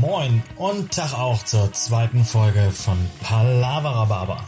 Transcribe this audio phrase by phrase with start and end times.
[0.00, 4.44] Moin und Tag auch zur zweiten Folge von Palavra Baba.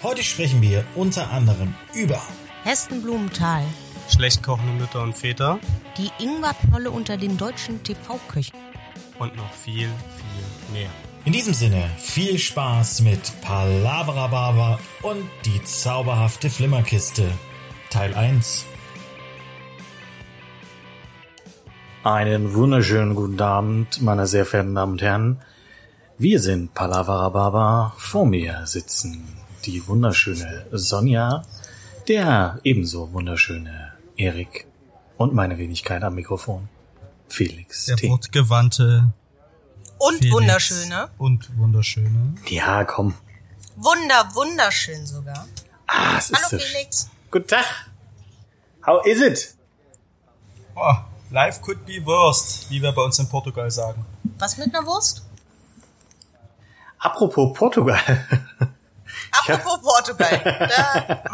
[0.00, 2.22] Heute sprechen wir unter anderem über
[2.62, 3.64] Hesten Blumenthal,
[4.08, 5.58] Schlecht kochende Mütter und Väter
[5.98, 8.56] die Ingwerknolle unter den deutschen TV-Köchen.
[9.18, 10.90] und noch viel, viel mehr.
[11.24, 17.28] In diesem Sinne viel Spaß mit Palavra Baba und die zauberhafte Flimmerkiste.
[17.90, 18.66] Teil 1.
[22.06, 25.42] Einen wunderschönen guten Abend, meine sehr verehrten Damen und Herren.
[26.18, 27.94] Wir sind Palavra Baba.
[27.98, 31.44] Vor mir sitzen die wunderschöne Sonja,
[32.06, 34.68] der ebenso wunderschöne Erik
[35.16, 36.68] und meine Wenigkeit am Mikrofon,
[37.28, 38.08] Felix Der T.
[38.08, 39.12] wortgewandte
[39.98, 41.08] Und Felix wunderschöne.
[41.18, 42.36] Und wunderschöne.
[42.46, 43.14] Ja, komm.
[43.74, 45.48] Wunder, wunderschön sogar.
[45.88, 47.10] Ah, es ist Hallo so Felix.
[47.32, 47.64] Guten Tag.
[48.86, 49.56] How is it?
[50.76, 50.94] Oh,
[51.30, 54.04] life could be worst, wie wir bei uns in Portugal sagen.
[54.38, 55.24] Was mit einer Wurst?
[56.98, 57.98] Apropos Portugal.
[59.32, 60.40] Apropos Portugal.
[60.44, 61.22] Da,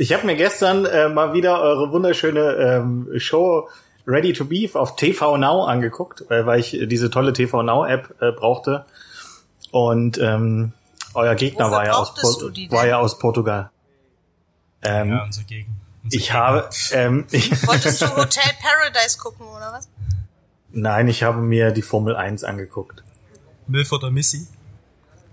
[0.00, 3.68] Ich habe mir gestern äh, mal wieder eure wunderschöne ähm, Show
[4.06, 8.14] Ready to Beef auf TV Now angeguckt, äh, weil ich diese tolle TV Now App
[8.20, 8.86] äh, brauchte.
[9.72, 10.72] Und ähm,
[11.14, 12.70] euer Gegner Wofür war ja, aus denn?
[12.70, 13.70] war ja aus Portugal.
[14.82, 15.74] Ähm, Ja, unsere Gegend.
[16.10, 19.88] Ich habe, ähm, ich, wolltest du Hotel Paradise gucken oder was?
[20.70, 23.02] nein, ich habe mir die Formel 1 angeguckt.
[23.66, 24.46] Milf oder Missy?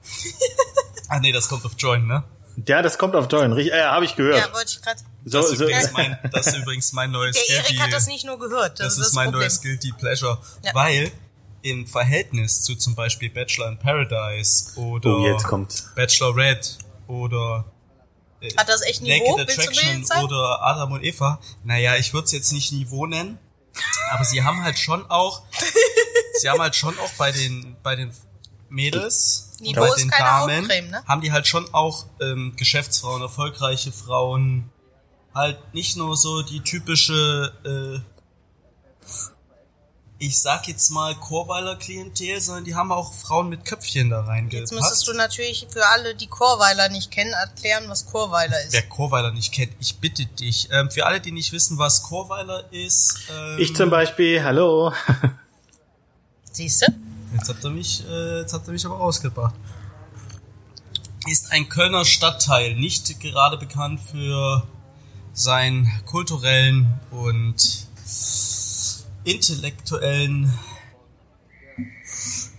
[1.09, 2.23] ah nee, das kommt auf Join, ne?
[2.67, 4.37] Ja, das kommt auf Join, richtig, äh, habe ich gehört.
[4.37, 4.99] Ja, wollte ich gerade.
[5.25, 7.93] so, Das ist, so, übrigens mein, das ist übrigens mein neues Der Erik Guilty- hat
[7.93, 8.79] das nicht nur gehört.
[8.79, 9.41] Das, Das, ist ist das mein Problem.
[9.41, 10.73] neues Guilty Pleasure, Ja.
[10.73, 11.11] weil
[11.63, 15.89] im Verhältnis zu zum Beispiel Bachelor in Paradise oder oh, jetzt kommt's.
[15.95, 16.69] Bachelorette
[17.07, 17.74] oder äh,
[18.57, 19.37] Hat das echt Niveau?
[19.37, 21.39] Naked Attraction oder Adam und Eva.
[21.63, 23.39] Naja, ich würde es jetzt nicht Niveau nennen,
[24.11, 25.43] aber sie haben halt schon auch,
[26.39, 28.11] sie haben halt schon auch bei den bei den
[28.69, 31.03] Mädels, Niveau bei ist den Damen, ne?
[31.07, 34.69] haben die halt schon auch ähm, Geschäftsfrauen, erfolgreiche Frauen,
[35.33, 37.99] halt nicht nur so die typische, äh,
[40.17, 44.71] ich sag jetzt mal Chorweiler Klientel, sondern die haben auch Frauen mit Köpfchen da reingepackt.
[44.71, 48.73] Jetzt müsstest du natürlich für alle, die Chorweiler nicht kennen, erklären, was Chorweiler ist.
[48.73, 50.69] Wer Chorweiler nicht kennt, ich bitte dich.
[50.71, 54.93] Ähm, für alle, die nicht wissen, was Chorweiler ist, ähm, Ich zum Beispiel, hallo.
[56.51, 56.93] Siehst du?
[57.33, 59.55] jetzt habt ihr mich, äh, jetzt habt ihr mich aber rausgebracht.
[61.27, 64.65] Ist ein Kölner Stadtteil, nicht gerade bekannt für
[65.33, 67.87] seinen kulturellen und
[69.25, 70.53] intellektuellen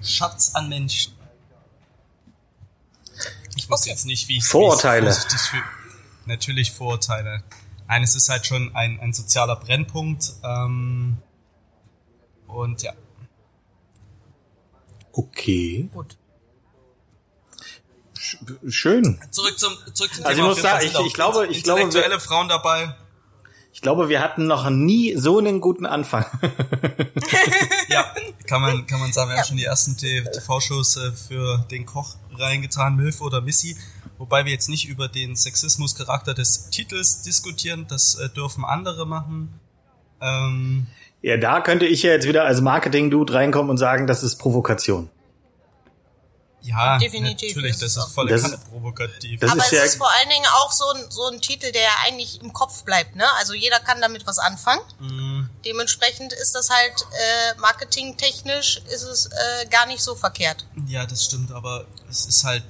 [0.03, 1.15] Schatz an Menschen.
[3.57, 3.91] Ich wusste Okay.
[3.91, 5.13] jetzt nicht, wie ich Vorurteile.
[5.13, 5.63] für,
[6.27, 7.43] natürlich Vorurteile.
[7.89, 10.33] Eines ist halt schon ein, ein sozialer Brennpunkt.
[10.45, 11.17] Ähm,
[12.49, 12.93] und ja.
[15.13, 16.17] Okay, Gut.
[18.69, 19.19] schön.
[19.31, 20.49] Zurück zum, zurück zum Also ich Thema.
[20.49, 22.95] muss jeden Fall sagen, ich- ich glaube- ich glaube, intellektuelle Frauen dabei.
[23.77, 26.25] Ich glaube, wir hatten noch nie so einen guten Anfang.
[27.89, 28.05] Ja,
[28.47, 32.17] kann man, kann man sagen, wir haben schon die ersten TV-Shows äh, für den Koch
[32.37, 33.77] reingetan, Milf oder Missy.
[34.19, 39.61] Wobei wir jetzt nicht über den Sexismus-Charakter des Titels diskutieren, das äh, dürfen andere machen.
[40.23, 40.87] Ähm,
[41.21, 45.11] Ja, da könnte ich ja jetzt wieder als Marketing-Dude reinkommen und sagen, das ist Provokation.
[46.67, 49.41] Ja, Definitiv natürlich, ist das ist volle Das provokativ.
[49.41, 51.71] das Aber ist es ja- ist vor allen Dingen auch so ein, so ein Titel,
[51.73, 53.25] der eigentlich im Kopf bleibt, ne?
[53.39, 54.81] Also jeder kann damit was anfangen.
[54.99, 55.49] Mhm.
[55.65, 60.67] Dementsprechend ist das halt äh, marketingtechnisch ist es äh, gar nicht so verkehrt.
[60.87, 62.65] Ja, das stimmt, aber es ist halt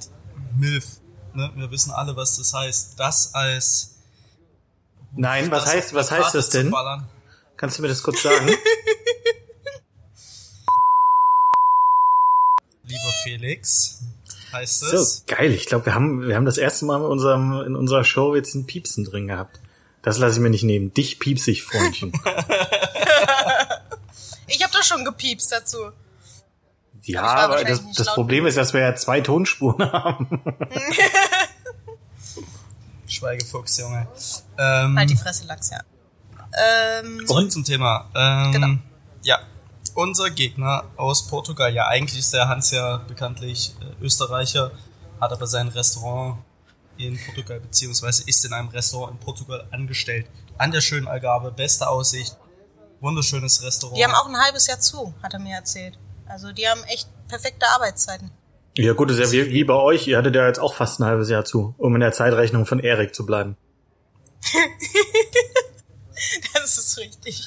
[0.55, 0.85] Milf.
[1.33, 1.51] Ne?
[1.55, 2.99] Wir wissen alle, was das heißt.
[2.99, 3.95] Das als
[5.13, 6.73] Nein, was heißt, was heißt das denn?
[7.55, 8.47] Kannst du mir das kurz sagen?
[13.27, 13.99] Felix,
[14.53, 15.23] heißt so, es.
[15.27, 15.51] geil.
[15.51, 18.55] Ich glaube, wir haben, wir haben das erste Mal in, unserem, in unserer Show jetzt
[18.55, 19.59] ein Piepsen drin gehabt.
[20.01, 20.93] Das lasse ich mir nicht nehmen.
[20.93, 22.11] Dich piepse ich, Freundchen.
[24.49, 25.77] Ich habe doch schon gepiepst dazu.
[27.03, 30.25] ja, aber das, das Problem ist, dass wir ja zwei Tonspuren haben.
[33.07, 34.07] Schweigefuchs, Junge.
[34.57, 35.79] Ähm, Halt die Fresse, Lachs, ja.
[37.01, 38.09] Ähm, zurück zum Thema.
[38.15, 38.67] Ähm, Genau.
[39.23, 39.39] Ja,
[39.97, 44.71] unser Gegner aus Portugal, ja eigentlich ist der Hans ja bekanntlich äh, Österreicher,
[45.19, 46.37] hat aber sein Restaurant
[46.97, 50.27] in Portugal, beziehungsweise ist in einem Restaurant in Portugal angestellt.
[50.59, 52.37] An der schönen Algarve, beste Aussicht,
[53.01, 53.97] wunderschönes Restaurant.
[53.97, 55.97] die haben auch ein halbes Jahr zu, hat er mir erzählt.
[56.27, 58.29] Also die haben echt perfekte Arbeitszeiten.
[58.75, 60.07] Ja gut, das ist ja wie, wie bei euch.
[60.07, 62.79] Ihr hattet ja jetzt auch fast ein halbes Jahr zu, um in der Zeitrechnung von
[62.79, 63.57] Erik zu bleiben.
[66.53, 67.41] Das ist richtig.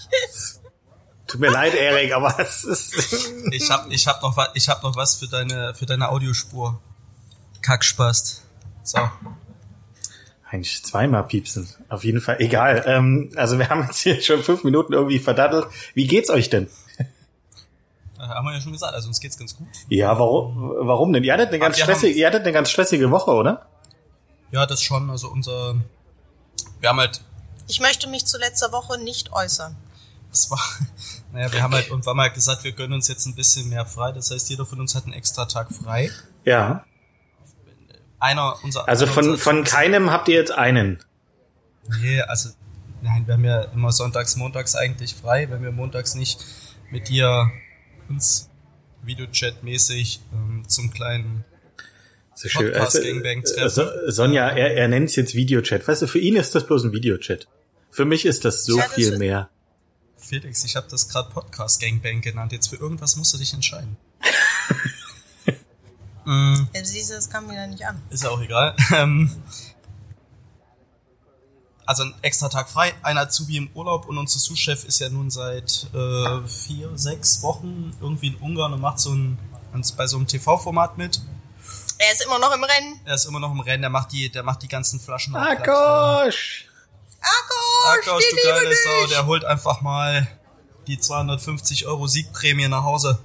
[1.31, 2.94] Tut mir leid, Erik, aber es ist.
[3.53, 6.81] Ich hab, ich hab noch was, ich hab noch was für deine, für deine Audiospur.
[7.62, 8.43] Kackspast.
[8.82, 8.99] So.
[10.50, 11.69] Eigentlich zweimal piepsen.
[11.88, 12.37] Auf jeden Fall.
[12.41, 12.82] Egal.
[12.87, 15.67] Ähm, also wir haben jetzt hier schon fünf Minuten irgendwie verdattelt.
[15.94, 16.69] Wie geht's euch denn?
[16.99, 17.05] Äh,
[18.23, 19.69] haben wir ja schon gesagt, also uns geht's ganz gut.
[19.88, 21.23] Ja, warum, warum denn?
[21.25, 23.67] Ihr hattet eine ganz stressige, haben- ihr hattet eine ganz stressige Woche, oder?
[24.50, 25.76] Ja, das schon, also unser,
[26.81, 27.21] wir haben halt,
[27.69, 29.76] Ich möchte mich zu letzter Woche nicht äußern.
[30.32, 30.61] Es war,
[31.32, 34.12] naja, wir haben halt irgendwann mal gesagt, wir gönnen uns jetzt ein bisschen mehr frei.
[34.12, 36.11] Das heißt, jeder von uns hat einen extra Tag frei.
[36.44, 36.85] Ja.
[38.19, 40.99] Einer, unser, Also einer von, unserer von keinem habt ihr jetzt einen.
[42.00, 42.50] Nee, also,
[43.03, 46.44] nein, wir haben ja immer sonntags, montags eigentlich frei, wenn wir montags nicht
[46.91, 47.50] mit dir
[48.09, 48.49] uns
[49.05, 51.44] Videochat-mäßig ähm, zum kleinen
[52.35, 52.73] So schön.
[52.73, 53.69] Podcast Also, Gangbang äh, treffen.
[53.71, 55.88] so, Sonja, er, er nennt es jetzt Videochat.
[55.88, 57.49] Weißt du, für ihn ist das bloß ein Videochat.
[57.91, 59.49] Für mich ist das so Ja, das viel ist- mehr.
[60.20, 62.52] Felix, ich habe das gerade Podcast Gangbang genannt.
[62.52, 63.96] Jetzt für irgendwas musst du dich entscheiden.
[66.25, 68.00] mm, Ja, siehst du, das kam wieder nicht an.
[68.11, 68.75] ist ja auch egal.
[68.94, 69.31] Ähm,
[71.87, 75.31] also ein extra Tag frei, ein Azubi im Urlaub und unser Sous-Chef ist ja nun
[75.31, 79.38] seit äh, vier, sechs Wochen irgendwie in Ungarn und macht so ein
[79.96, 81.20] bei so einem TV-Format mit.
[81.99, 83.00] Er ist immer noch im Rennen.
[83.05, 85.32] Er ist immer noch im Rennen, der macht die, der macht die ganzen Flaschen.
[85.32, 86.34] Platz.
[87.22, 90.26] Akkosch, die du liebe geile Sau, der holt einfach mal
[90.87, 93.19] die 250 Euro Siegprämie nach Hause.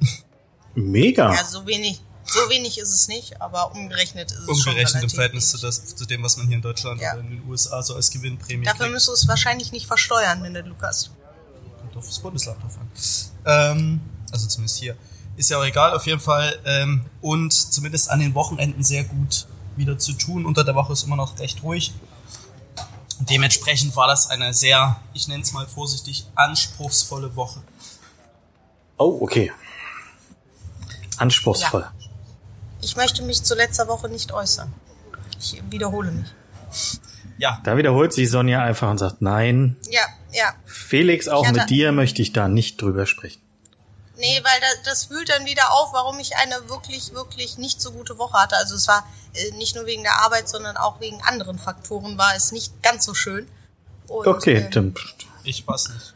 [0.74, 1.32] Mega.
[1.34, 5.10] Ja, so wenig, so wenig ist es nicht, aber umgerechnet ist es schon Umgerechnet im
[5.10, 7.12] Verhältnis zu, das, zu dem, was man hier in Deutschland Ja.
[7.12, 8.92] oder in den USA so als Gewinnprämie Dafür kriegt.
[8.92, 11.10] müsst du es wahrscheinlich nicht versteuern, wenn du Lukas.
[11.80, 12.90] Kommt auf das Bundesland drauf an.
[13.46, 14.00] Ähm,
[14.32, 14.96] also zumindest hier.
[15.36, 16.58] Ist ja auch egal, auf jeden Fall.
[16.66, 20.44] Ähm, und zumindest an den Wochenenden sehr gut wieder zu tun.
[20.44, 21.92] Unter der Woche ist immer noch recht ruhig.
[23.20, 27.60] Dementsprechend war das eine sehr, ich nenne es mal vorsichtig, anspruchsvolle Woche.
[28.96, 29.52] Oh, okay.
[31.18, 31.86] Anspruchsvoll.
[32.80, 34.72] Ich möchte mich zu letzter Woche nicht äußern.
[35.38, 36.28] Ich wiederhole mich.
[37.38, 40.02] Ja, Da wiederholt sich Sonja einfach und sagt, nein, Ja,
[40.32, 40.54] ja.
[40.66, 43.40] Felix, auch hatte- mit dir möchte ich da nicht drüber sprechen.
[44.20, 47.92] Nee, weil das, das wühlt dann wieder auf, warum ich eine wirklich, wirklich nicht so
[47.92, 48.56] gute Woche hatte.
[48.56, 52.34] Also es war äh, nicht nur wegen der Arbeit, sondern auch wegen anderen Faktoren war
[52.36, 53.48] es nicht ganz so schön.
[54.08, 54.94] Und, Okay, ähm, dann,
[55.44, 56.14] ich weiß nicht.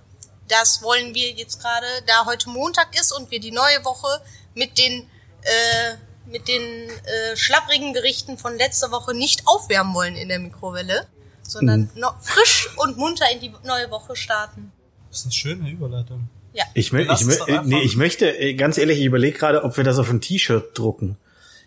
[0.49, 4.21] das wollen wir jetzt gerade, da heute Montag ist und wir die neue Woche
[4.55, 5.09] mit den
[5.43, 5.97] äh,
[6.27, 11.07] mit den äh, schlapprigen Gerichten von letzter Woche nicht aufwärmen wollen in der Mikrowelle,
[11.43, 14.73] sondern noch frisch und munter in die neue Woche starten.
[15.11, 16.29] Das ist eine schöne Überleitung.
[16.55, 16.65] Ja.
[16.75, 19.85] ich, mö ich, mö nee, ich möchte, äh, ganz ehrlich, ich überlege gerade, ob wir
[19.85, 21.17] das auf ein T-Shirt drucken.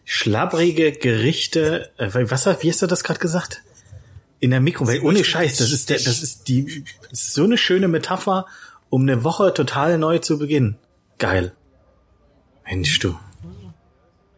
[0.05, 3.61] Schlabbrige Gerichte, äh, was, hat- wie hast du das gerade gesagt?
[4.39, 7.57] In der Mikrowelle, ohne Scheiß, das ist der, das ist die, das ist so eine
[7.57, 8.45] schöne Metapher,
[8.89, 10.77] um eine Woche total neu zu beginnen.
[11.17, 11.53] Geil.
[12.65, 13.17] Mensch, du.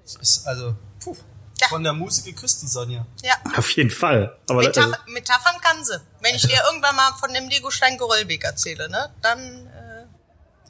[0.03, 1.15] Das ist also, puh,
[1.61, 1.67] Ja.
[1.67, 3.05] von der Muse geküsst, die Sonja.
[3.23, 3.33] Ja.
[3.55, 4.37] Auf jeden Fall.
[4.49, 5.07] Aber das, also, Metaph
[5.43, 5.99] Metaphern kann sie.
[6.21, 9.78] Wenn ich dir irgendwann mal von dem Legostein-Geröllweg erzähle, ne, dann, äh,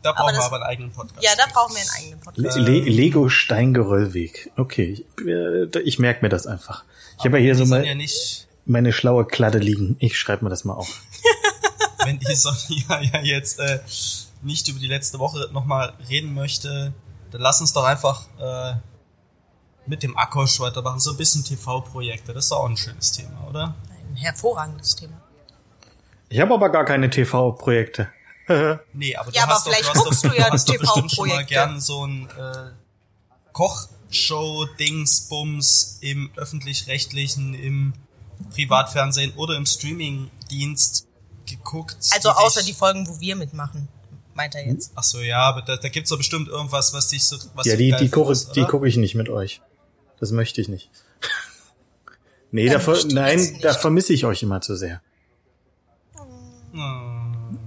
[0.02, 1.24] Da brauchen wir das- aber einen eigenen Podcast.
[1.24, 2.58] ja, da brauchen wir einen eigenen Podcast.
[2.58, 4.52] Le Le Lego Steingeröllweg.
[4.56, 6.84] Okay, ich, äh, ich merke mir das einfach.
[7.18, 9.98] Ich habe ja hier so mal nicht, meine schlaue Kladde liegen.
[10.00, 11.02] Ich schreibe mir das mal auf.
[12.06, 13.80] wenn die Sonja ja jetzt äh,
[14.42, 16.94] nicht über die letzte Woche nochmal reden möchte,
[17.32, 18.76] dann lass uns doch einfach äh,
[19.86, 21.00] mit dem Akkosch weitermachen.
[21.00, 23.76] So ein bisschen TV-Projekte, das ist doch auch ein schönes Thema, oder?
[24.10, 25.20] Ein hervorragendes Thema.
[26.30, 28.08] Ich habe aber gar keine TV-Projekte.
[28.94, 30.70] Nee, aber Ja, du aber hast doch, vielleicht du hast guckst doch, du ja hast
[30.70, 32.72] doch bestimmt schon mal gern so ein äh,
[33.54, 37.94] Kochshow-Dingsbums im öffentlich-rechtlichen, im
[38.52, 41.08] Privatfernsehen oder im Streaming-Dienst
[41.48, 41.98] geguckt.
[42.12, 43.88] Also außer die Folgen, wo wir mitmachen,
[44.34, 44.92] meint er jetzt.
[44.96, 47.76] Ach so, ja, aber da, da gibt's doch bestimmt irgendwas, was dich so, was ja,
[47.76, 47.96] du die,
[48.56, 49.62] die gucke ich nicht mit euch.
[50.20, 50.90] Das möchte ich nicht.
[52.52, 53.64] nee, Ja, jetzt nein, nicht.
[53.64, 55.02] da vermisse ich euch immer zu sehr.
[56.72, 57.60] Hm.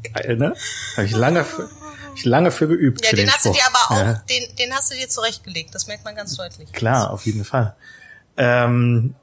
[0.37, 0.53] ne?
[0.97, 1.69] Habe ich lange für,
[2.15, 3.03] ich lange für geübt.
[3.03, 3.59] Ja, für den den hast du Spruch.
[3.61, 4.23] dir aber auch, Ja.
[4.29, 5.73] den, den hast du dir zurechtgelegt.
[5.73, 6.71] Das merkt man ganz deutlich.
[6.71, 7.75] Klar, auf jeden Fall.
[8.37, 9.15] Ähm,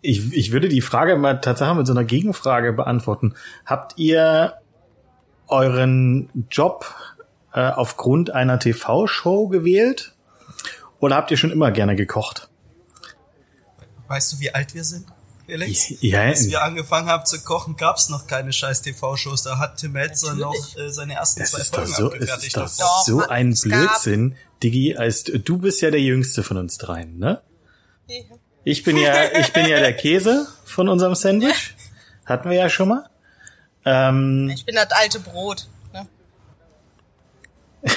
[0.00, 3.34] ich, ich würde die Frage mal tatsächlich mit so einer Gegenfrage beantworten.
[3.66, 4.54] Habt ihr
[5.48, 6.94] euren Job
[7.52, 10.14] äh, aufgrund einer TV-Show gewählt?
[11.00, 12.48] Oder habt ihr schon immer gerne gekocht?
[14.08, 15.06] Weißt du, wie alt wir sind,
[15.48, 15.94] Felix?
[16.02, 19.42] Ja, Als wir angefangen haben zu kochen, gab's noch keine scheiß TV-Shows.
[19.44, 22.12] Da hat Tim Melzer noch äh, seine ersten das zwei ist doch Folgen so, es
[22.12, 22.56] abgefertigt.
[22.56, 24.36] ist doch Doch, so ein es gab- Blödsinn.
[24.62, 27.40] Diggi, als, du bist ja der Jüngste von uns dreien, ne?
[28.64, 31.74] Ich bin ja, ich bin ja der Käse von unserem Sandwich.
[32.26, 33.08] Hatten wir ja schon mal.
[33.86, 35.66] Ähm, Ich bin das alte Brot.
[35.94, 36.06] Ne?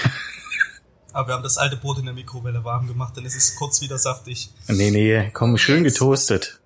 [1.14, 3.82] Aber wir haben das alte Brot in der Mikrowelle warm gemacht, dann ist es kurz
[3.82, 4.50] wieder saftig.
[4.68, 6.61] nee, nee, komm, schön getoastet.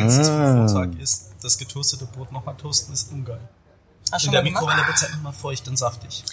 [0.00, 0.68] Wenn es das Ah.
[0.68, 3.40] Vortag ist, das getoastete Brot nochmal toasten, ist ungeil.
[4.10, 4.42] Du In der?
[4.42, 6.24] Mikrowelle wird es halt nochmal feucht und saftig.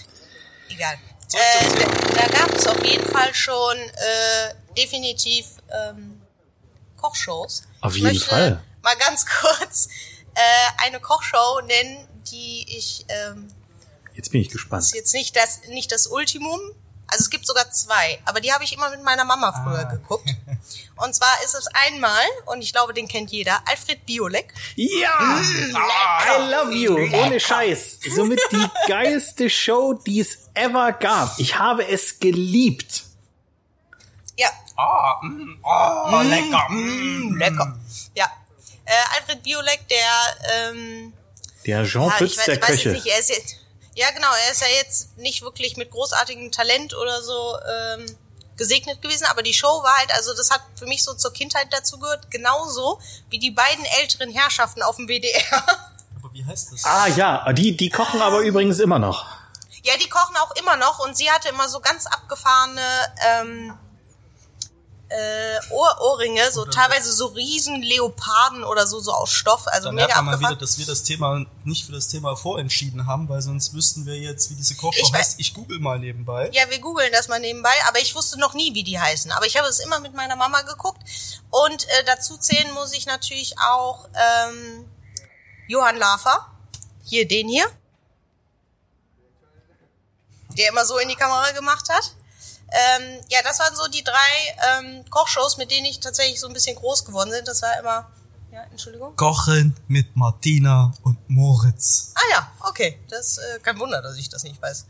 [0.70, 0.96] Egal.
[1.28, 6.22] Zum Äh, da, da gab es auf jeden Fall schon äh, definitiv ähm,
[6.96, 7.64] Kochshows.
[7.82, 8.64] Auf Ich jeden möchte Fall.
[8.82, 9.88] Mal ganz kurz
[10.34, 13.48] äh, eine Kochshow nennen, die ich ähm,
[14.14, 14.84] Jetzt bin ich gespannt.
[14.84, 16.60] ist jetzt nicht das nicht das Ultimum.
[17.10, 19.92] Also es gibt sogar zwei, aber die habe ich immer mit meiner Mama früher Ah.
[19.92, 20.28] geguckt.
[20.98, 24.54] Und zwar ist es einmal, und ich glaube, den kennt jeder, Alfred Biolek.
[24.76, 25.40] Ja!
[25.40, 26.96] I love you!
[27.20, 28.00] Ohne Scheiß.
[28.16, 31.38] Somit die geilste Show, die es ever gab.
[31.40, 33.04] Ich habe es geliebt.
[34.38, 36.70] Ja, Ah, mm, oh, lecker.
[36.70, 37.36] Mm.
[37.38, 37.80] lecker.
[38.16, 38.26] Ja.
[38.86, 41.14] Äh, Alfred Biolek, der ähm,
[41.66, 42.90] Der Jean ja, Pütz ich weiß, der ich weiß Köche.
[42.90, 43.56] jetzt nicht, er ist jetzt,
[43.96, 48.06] ja genau, er ist ja jetzt nicht wirklich mit großartigem Talent oder so ähm,
[48.58, 51.68] gesegnet gewesen, aber die Show war halt, also das hat für mich so zur Kindheit
[51.72, 53.00] dazu gehört, genauso
[53.30, 55.64] wie die beiden älteren Herrschaften auf dem WDR.
[56.18, 56.84] Aber wie heißt das?
[56.84, 59.26] Ah ja, die, die kochen aber übrigens immer noch.
[59.84, 62.82] Ja, die kochen auch immer noch und sie hatte immer so ganz abgefahrene
[63.26, 63.78] ähm,
[65.10, 69.96] äh, Ohr Ohrringe, so teilweise so riesen Leoparden oder so, so aus Stoff, also Dann
[69.96, 73.30] mega merkt man mal wieder, dass wir das Thema nicht für das Thema vorentschieden haben,
[73.30, 75.40] weil sonst wüssten wir jetzt, wie diese Kochshow Ich heißt.
[75.40, 76.50] Ich google mal nebenbei.
[76.54, 79.32] Ja, wir googeln das mal nebenbei, aber ich wusste noch nie, wie die heißen.
[79.32, 81.02] Aber ich habe es immer mit meiner Mama geguckt.
[81.50, 84.90] Und äh, dazu zählen muss ich natürlich auch ähm,
[85.68, 86.52] Johann Lafer.
[87.04, 87.66] Hier, den hier.
[90.58, 92.16] Der immer so in die Kamera gemacht hat.
[92.70, 94.14] Ähm, ja, das waren so die drei
[94.80, 97.46] ähm, Kochshows, mit denen ich tatsächlich so ein bisschen groß geworden bin.
[97.46, 98.12] Das war immer.
[98.52, 99.16] Ja, Entschuldigung.
[99.16, 102.14] Kochen mit Martina und Moritz.
[102.16, 103.00] Ah ja, okay.
[103.10, 104.86] Das äh, kein Wunder, dass ich das nicht weiß.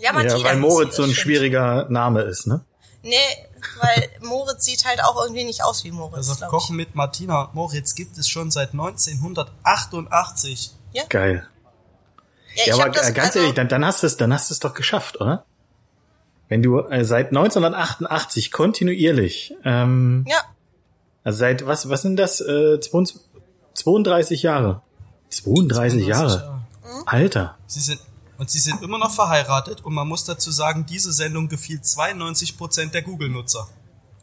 [0.00, 1.22] Ja, Martina Ja, weil Moritz so ein stimmt.
[1.22, 2.64] schwieriger Name ist, ne?
[3.02, 3.16] Nee,
[3.80, 6.28] weil Moritz sieht halt auch irgendwie nicht aus wie Moritz.
[6.28, 10.52] Also Kochen mit Martina und Moritz gibt es schon seit 1988.
[10.52, 10.72] ich.
[10.92, 11.46] Ja, Geil.
[12.54, 14.50] ja, Ja, aber das, äh, ganz also, ehrlich, dann, dann hast du es, dann hast
[14.50, 15.44] du es doch geschafft, oder?
[16.52, 20.36] Wenn du äh, seit 1988 kontinuierlich, ähm, Ja,
[21.24, 22.42] also seit was, was sind das?
[22.42, 23.22] Äh, 22
[23.72, 24.82] 32 Jahre.
[25.30, 26.62] 32 Jahre.
[27.06, 27.56] Alter.
[27.66, 28.00] Sie sind,
[28.36, 32.90] und sie sind immer noch verheiratet und man muss dazu sagen, diese Sendung gefiel 92%
[32.90, 33.66] der Google-Nutzer.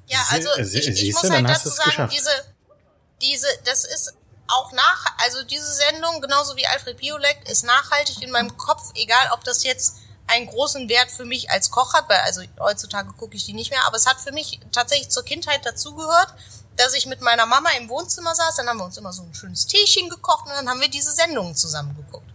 [0.05, 2.13] ja, also sie- ich, ich muss halt dazu sagen, geschafft.
[2.15, 2.29] diese,
[3.24, 4.13] diese, das ist
[4.48, 9.29] auch nach, also diese Sendung, genauso wie Alfred Biolek, ist nachhaltig in meinem Kopf, egal
[9.33, 9.95] ob das jetzt
[10.29, 13.71] einen großen Wert für mich als Koch hat, weil also heutzutage gucke ich die nicht
[13.71, 16.33] mehr, aber es hat für mich tatsächlich zur Kindheit dazugehört,
[16.75, 19.33] dass ich mit meiner Mama im Wohnzimmer saß, dann haben wir uns immer so ein
[19.33, 22.25] schönes Teechen gekocht und dann haben wir diese Sendungen zusammen geguckt.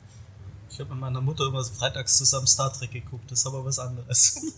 [0.71, 3.65] Ich habe mit meiner Mutter immer so freitags zusammen Star Trek geguckt, das ist aber
[3.65, 4.41] was anderes.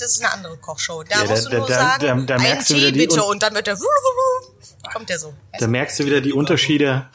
[0.00, 1.04] Das ist eine andere Kochshow.
[1.04, 2.80] Da Ja, da- musst du da- nur da- sagen, da- da einen merkst du Tee
[2.80, 3.78] wieder die bitte Un- und dann wird der
[4.92, 5.32] kommt der so.
[5.56, 7.08] Da merkst du wieder die Unterschiede,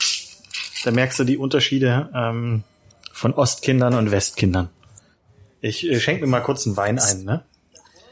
[0.86, 2.64] da merkst du die Unterschiede ähm,
[3.12, 4.70] von Ostkindern und Westkindern.
[5.64, 7.46] Ich äh, schenke mir mal kurz einen Wein ein, ne?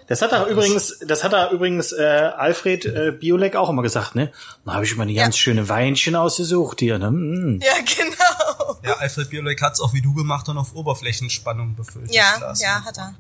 [0.07, 4.15] Das hat er übrigens, das hat er übrigens äh, Alfred äh, Biolek auch immer gesagt,
[4.15, 4.31] ne?
[4.65, 7.11] Da habe ich immer die ganz schöne Weinchen ausgesucht hier, ne?
[7.11, 7.59] Mm.
[7.61, 8.79] Ja, genau.
[8.83, 12.13] Ja, Alfred Biolek hat's auch wie du gemacht und auf Oberflächenspannung befüllt.
[12.13, 12.61] Ja, Glas.
[12.61, 13.13] ja, hat er.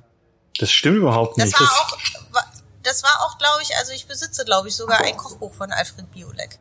[0.59, 1.59] Das stimmt überhaupt Das nicht.
[1.59, 2.51] war Das, auch, wa-
[2.83, 6.11] das war auch, glaube ich, also ich besitze, glaube ich, sogar ein Kochbuch von Alfred
[6.11, 6.57] Biolek.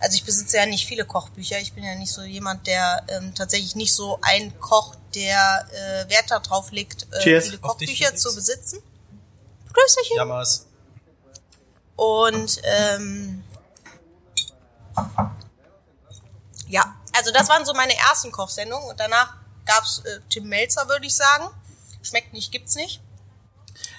[0.00, 1.58] Also ich besitze ja nicht viele Kochbücher.
[1.60, 6.10] Ich bin ja nicht so jemand, der ähm, tatsächlich nicht so ein Koch, der äh,
[6.10, 7.44] Wert darauf legt, äh, Cheers.
[7.44, 8.80] viele dich, Kochbücher zu besitzen.
[9.72, 10.16] Grüßerchen.
[10.16, 10.66] Ja, Maß.
[11.96, 13.42] Und ähm,
[16.68, 19.34] ja, also das waren so meine ersten Kochsendungen und danach
[19.66, 21.44] gab's äh, Tim Melzer, würde ich sagen.
[22.02, 23.00] Schmeckt nicht, gibt's nicht.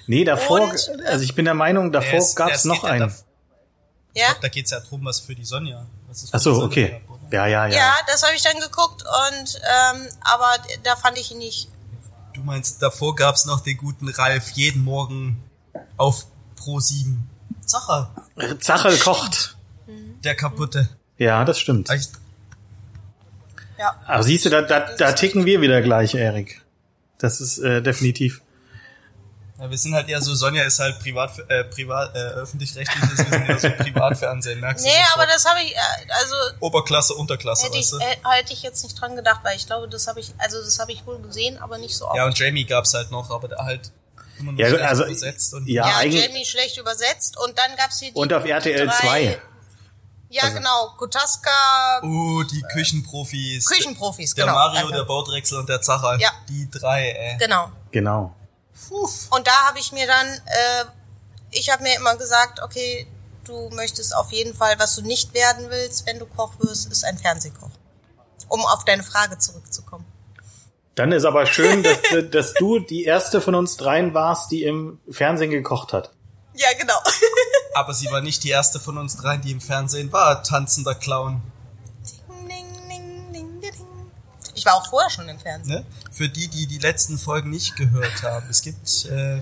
[0.08, 2.90] nee, davor, Und, äh, also ich bin der Meinung, davor es ist- noch geht ja
[2.90, 3.10] einen.
[3.10, 3.16] da-
[4.22, 5.86] Ja, Da geht's ja drum, was für die Sonja.
[6.08, 7.05] Was ist für Ach so, die Sonja okay.
[7.32, 7.76] Ja, ja, ja.
[7.76, 11.70] ja, das habe ich dann geguckt und ähm, aber da fand ich ihn nicht.
[12.34, 15.44] Du meinst, davor gab's noch den guten Ralf jeden Morgen
[15.98, 17.30] auf Pro 7.
[17.66, 18.10] Sache,
[18.60, 19.58] Zachel kocht.
[20.24, 20.90] der kaputte.
[21.18, 21.90] Ja, das stimmt.
[21.90, 22.12] Echt?
[23.78, 26.62] Ja, Aber siehst du, da, da, da ticken wir wieder gleich, Erik.
[27.18, 28.42] Das ist äh, definitiv.
[29.58, 33.16] Ja, wir sind halt eher so, Sonja ist halt privat, äh, privat, äh, öffentlich-rechtlich, wir
[33.16, 34.90] sind eher so Privatfernsehen, merkst du?
[34.90, 35.78] nee, aber das habe ich äh,
[36.12, 37.98] also Oberklasse, Unterklasse, hätte ich, weißt du?
[38.00, 40.78] äh, hätte ich jetzt nicht dran gedacht, weil ich glaube, das habe ich also das
[40.80, 42.18] habe ich wohl gesehen, aber nicht so oft.
[42.18, 43.92] Ja, und Jamie gab's halt noch, aber der halt
[44.40, 45.88] immer nur Ja, schlecht also- übersetzt und ja.
[45.88, 49.42] ja eigentlich- Jamie schlecht übersetzt und dann gab's hier die Und auf RTL drei, 2.
[50.32, 50.94] Ja, Also- genau.
[50.98, 53.66] Kotaska, Uh, die Küchenprofis.
[53.68, 54.58] Küchenprofis, Der genau.
[54.58, 54.96] Mario, danke.
[54.98, 56.18] der Baudrechsel und der Zacher.
[56.20, 56.30] Ja.
[56.50, 57.38] Die drei, ey.
[57.38, 57.72] Genau.
[57.92, 58.36] Genau.
[58.88, 59.10] Puh.
[59.32, 60.86] Und da habe ich mir dann, äh,
[61.52, 63.08] ich habe mir immer gesagt, okay,
[63.46, 67.06] du möchtest auf jeden Fall, was du nicht werden willst, wenn du Koch wirst, ist
[67.06, 67.72] ein Fernsehkoch.
[68.48, 70.06] Um auf deine Frage zurückzukommen.
[70.96, 71.98] Dann ist aber schön, dass,
[72.32, 76.12] dass du die erste von uns dreien warst, die im Fernsehen gekocht hat.
[76.54, 76.98] Ja, genau.
[77.74, 80.42] Aber sie war nicht die erste von uns dreien, die im Fernsehen war.
[80.42, 81.42] Tanzender Clown.
[84.56, 85.76] Ich war auch vorher schon im Fernsehen.
[85.76, 85.86] Ne?
[86.12, 88.48] Für die, die die letzten Folgen nicht gehört haben.
[88.50, 89.42] Es gibt äh,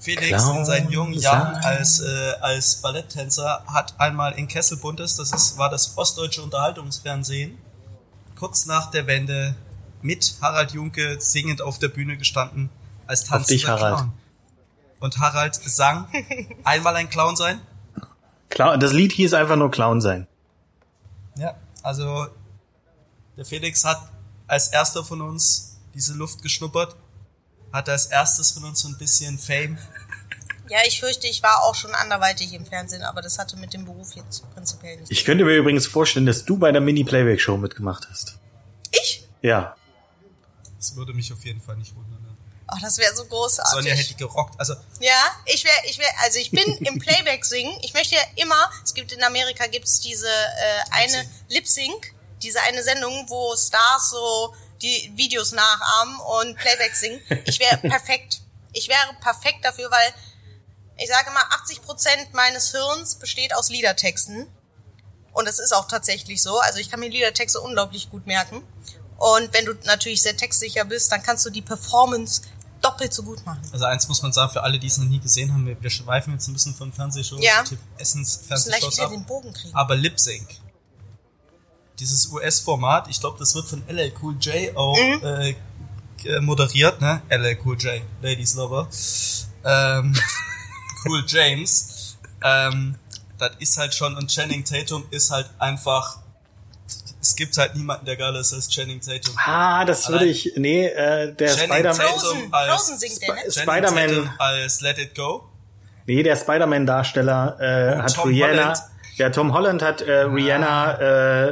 [0.00, 5.32] Felix Clown in seinen jungen Jahren als, äh, als Balletttänzer hat einmal in Kesselbuntes, das
[5.32, 7.58] ist, war das ostdeutsche Unterhaltungsfernsehen,
[8.36, 9.54] kurz nach der Wende
[10.02, 12.68] mit Harald Junke singend auf der Bühne gestanden
[13.06, 13.96] als tanzender dich, Harald.
[13.96, 14.12] Clown.
[15.00, 16.08] Und Harald sang
[16.64, 17.60] einmal ein Clown sein.
[18.50, 20.26] Clown, das Lied hieß einfach nur Clown sein.
[21.36, 22.26] Ja, also
[23.36, 24.00] der Felix hat
[24.46, 26.96] als erster von uns diese Luft geschnuppert,
[27.72, 29.78] hat als erstes von uns so ein bisschen Fame.
[30.68, 33.84] Ja, ich fürchte, ich war auch schon anderweitig im Fernsehen, aber das hatte mit dem
[33.84, 35.10] Beruf jetzt prinzipiell nichts.
[35.10, 38.38] Ich könnte mir übrigens vorstellen, dass du bei der Mini-Playback-Show mitgemacht hast.
[38.90, 39.26] Ich?
[39.42, 39.76] Ja.
[40.78, 42.22] Das würde mich auf jeden Fall nicht wundern.
[42.22, 42.34] ne?
[42.72, 43.72] Oh, das wäre so großartig.
[43.72, 44.58] Sonja hätte gerockt.
[44.58, 45.12] Also Ja,
[45.44, 47.76] ich wäre, ich wäre, also ich bin im Playback singen.
[47.82, 52.60] Ich möchte ja immer, es gibt in Amerika gibt's diese äh, eine Lip Sync, diese
[52.62, 57.20] eine Sendung, wo Stars so die Videos nachahmen und Playback singen.
[57.46, 58.40] Ich wäre perfekt.
[58.72, 60.14] Ich wäre perfekt dafür, weil
[60.96, 64.46] ich sage mal, 80 Prozent meines Hirns besteht aus Liedertexten.
[65.32, 66.58] Und das ist auch tatsächlich so.
[66.60, 68.62] Also ich kann mir Liedertexte unglaublich gut merken.
[69.16, 72.42] Und wenn du natürlich sehr textsicher bist, dann kannst du die Performance
[72.80, 73.62] doppelt so gut machen.
[73.72, 75.90] Also eins muss man sagen, für alle, die es noch nie gesehen haben, wir, wir
[75.90, 77.64] schweifen jetzt ein bisschen von Fernsehshows, Ja.
[77.96, 79.10] Essens Fernsehshows ab.
[79.10, 79.74] den Bogen kriegen.
[79.74, 80.46] Aber Lip Sync.
[82.00, 85.20] Dieses US-Format, ich glaube, das wird von LL Cool J auch Mhm.
[85.24, 85.54] äh,
[86.22, 87.22] g- moderiert, ne?
[87.28, 88.88] LL Cool J, Ladies Lover.
[89.64, 90.14] Ähm,
[91.06, 92.16] cool James.
[92.42, 92.96] Ähm,
[93.38, 96.18] das ist halt schon, und Channing Tatum ist halt einfach,
[97.20, 99.34] es gibt halt niemanden, der geiler ist als Channing Tatum.
[99.38, 100.52] Ah, das würde Allein- ich.
[100.56, 102.52] Nee, äh, der Channing Spider-Man.
[102.52, 103.52] Als- ne?
[103.62, 104.30] Spider-Man.
[104.38, 105.48] Als Let It Go.
[106.06, 108.62] Nee, der Spider-Man-Darsteller äh, hat Tom Rihanna.
[108.62, 108.78] Holland.
[109.18, 110.98] Der Tom Holland hat äh, Rihanna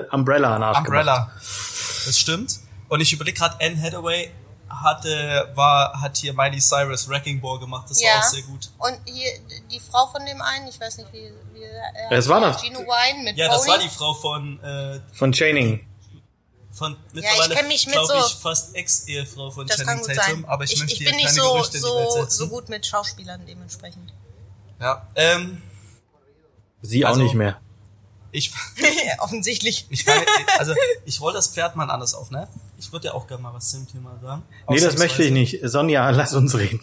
[0.01, 0.87] äh, Umbrella nachgemacht.
[0.89, 1.31] Umbrella.
[1.37, 2.59] Das stimmt.
[2.89, 4.31] Und ich überlege gerade, Anne Hathaway
[4.69, 7.89] hatte, war, hat hier Miley Cyrus Wrecking Ball gemacht.
[7.91, 8.11] Das Ja.
[8.15, 8.71] war auch sehr gut.
[8.79, 9.31] Und hier
[9.71, 12.61] die Frau von dem einen, ich weiß nicht, wie, wie er Es war das.
[12.63, 13.71] Gino Wine mit Ja, das Pony.
[13.71, 15.87] war die Frau von, äh, Von Channing.
[16.73, 20.17] von mittlerweile, kenn mich mit glaub so- ich, fast Ex-Ehefrau von Das kann Channing gut
[20.17, 20.35] Tatum.
[20.43, 20.45] sein.
[20.51, 22.37] Aber ich, möchte ich hier bin nicht keine so, Gerüchte in die Welt so, setzen.
[22.39, 24.13] so gut mit Schauspielern dementsprechend.
[24.81, 25.63] Ja, ähm,
[26.83, 27.61] Sie Also- auch nicht mehr.
[28.33, 28.53] ich,
[29.19, 29.87] Offensichtlich.
[29.91, 30.25] ich fange,
[30.59, 32.49] also, ich roll das Pferd mal anders auf, ne?
[32.79, 34.43] Ich würde ja auch gerne mal was zum Thema sagen.
[34.69, 35.61] Nee, das möchte ich nicht.
[35.63, 36.81] Sonja, lass uns reden.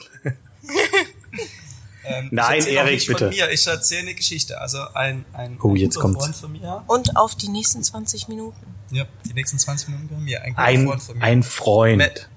[2.05, 3.25] Ähm, Nein, Erik, bitte.
[3.27, 3.51] Von mir.
[3.51, 4.59] Ich erzähle eine Geschichte.
[4.61, 6.23] Also ein, ein, Oh, ein jetzt guter kommt's.
[6.23, 6.83] Freund von mir.
[6.87, 8.65] Und auf die nächsten 20 Minuten.
[8.91, 10.41] Ja, die nächsten 20 Minuten bei mir.
[10.41, 11.23] Ein Ein, Freund von mir.
[11.23, 11.97] ein Freund.
[11.97, 12.29] Matt,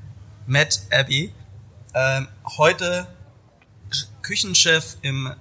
[0.46, 1.32] Matt Abbey.
[1.94, 3.06] Ähm, heute
[4.22, 5.32] Küchenchef im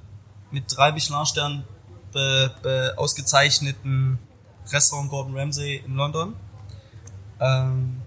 [0.51, 1.63] mit drei Michelin-Sternen
[2.11, 4.19] be, be, ausgezeichneten
[4.71, 6.35] Restaurant Gordon Ramsay in London.
[7.39, 8.01] Ähm,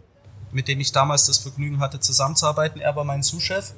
[0.52, 2.80] mit dem ich damals das Vergnügen hatte, zusammenzuarbeiten.
[2.80, 3.72] Er war mein Sous-Chef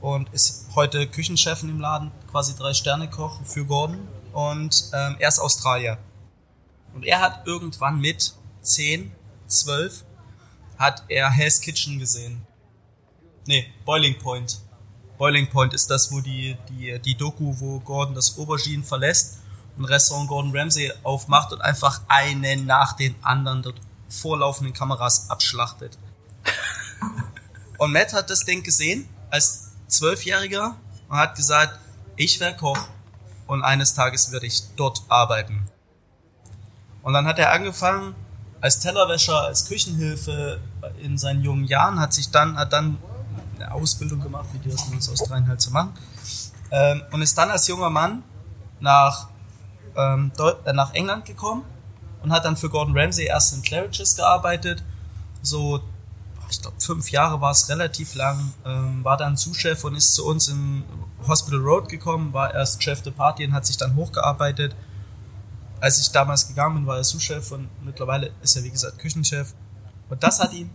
[0.00, 4.06] und ist heute Küchenchef dem Laden, quasi drei Sterne Koch für Gordon.
[4.32, 5.98] Und ähm, er ist Australier.
[6.94, 9.12] Und er hat irgendwann mit 10,
[9.48, 10.04] 12
[10.78, 12.46] hat er Hell's Kitchen gesehen.
[13.46, 14.60] Nee, Boiling Point.
[15.20, 19.36] Boiling Point ist das, wo die, die, die Doku, wo Gordon das Aubergine verlässt
[19.76, 23.78] und Restaurant Gordon Ramsay aufmacht und einfach einen nach den anderen dort
[24.08, 25.98] vorlaufenden Kameras abschlachtet.
[27.78, 30.76] Und Matt hat das Ding gesehen als Zwölfjähriger
[31.08, 31.78] und hat gesagt,
[32.16, 32.88] ich werde Koch
[33.46, 35.66] und eines Tages werde ich dort arbeiten.
[37.02, 38.14] Und dann hat er angefangen
[38.60, 40.60] als Tellerwäscher, als Küchenhilfe
[41.02, 42.98] in seinen jungen Jahren, hat sich dann, hat dann
[43.60, 45.92] eine Ausbildung gemacht, wie die das in Australien halt so machen,
[46.70, 48.22] ähm, und ist dann als junger Mann
[48.80, 49.28] nach,
[49.96, 50.32] ähm,
[50.64, 51.64] äh, nach England gekommen
[52.22, 54.82] und hat dann für Gordon Ramsay erst in Claridge's gearbeitet,
[55.42, 55.80] so
[56.50, 60.26] ich glaube, fünf Jahre war es relativ lang, ähm, war dann Zuschef und ist zu
[60.26, 60.84] uns im
[61.26, 64.74] Hospital Road gekommen, war erst Chef de Party und hat sich dann hochgearbeitet.
[65.80, 69.54] Als ich damals gegangen bin, war er Sous-Chef und mittlerweile ist er, wie gesagt, Küchenchef.
[70.08, 70.70] Und das hat ihn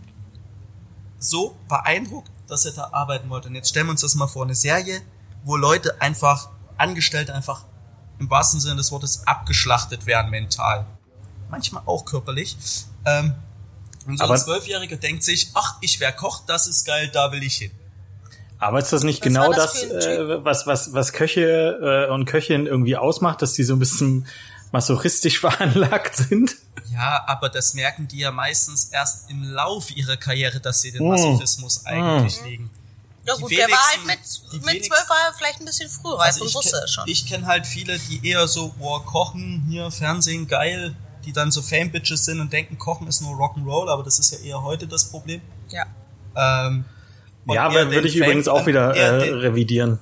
[1.18, 3.48] so beeindruckt, dass er da arbeiten wollte.
[3.48, 5.00] Und jetzt stellen wir uns das mal vor, eine Serie,
[5.44, 7.64] wo Leute einfach, Angestellte einfach
[8.18, 10.86] im wahrsten Sinne des Wortes abgeschlachtet werden mental.
[11.50, 12.56] Manchmal auch körperlich.
[13.04, 13.34] Ähm,
[14.06, 17.32] und so Aber- ein Zwölfjähriger denkt sich, ach, ich wär Koch, das ist geil, da
[17.32, 17.70] will ich hin.
[18.58, 22.24] Aber ist das nicht Was genau das das, äh, was, was, was Köche äh, und
[22.24, 24.26] Köchinnen irgendwie ausmacht, dass die so ein bisschen
[24.72, 26.56] masochistisch veranlagt sind?
[26.92, 31.02] Ja, aber das merken die ja meistens erst im Lauf ihrer Karriere, dass sie den
[31.04, 31.08] Mm.
[31.08, 32.70] Masochismus eigentlich liegen.
[33.26, 34.18] Ja Die gut, der war halt mit,
[34.64, 37.04] mit zwölf war er vielleicht ein bisschen frühreif Also und ich wusste es schon.
[37.08, 41.60] Ich kenne halt viele, die eher so, boah, kochen, hier, Fernsehen, geil, die dann so
[41.60, 45.06] Fame-Bitches sind und denken, Kochen ist nur Rock'n'Roll, aber das ist ja eher heute das
[45.10, 45.40] Problem.
[45.70, 45.84] ja.
[46.36, 46.84] Ähm,
[47.48, 49.98] ja, würde ich Fame- übrigens auch wieder äh, den, revidieren.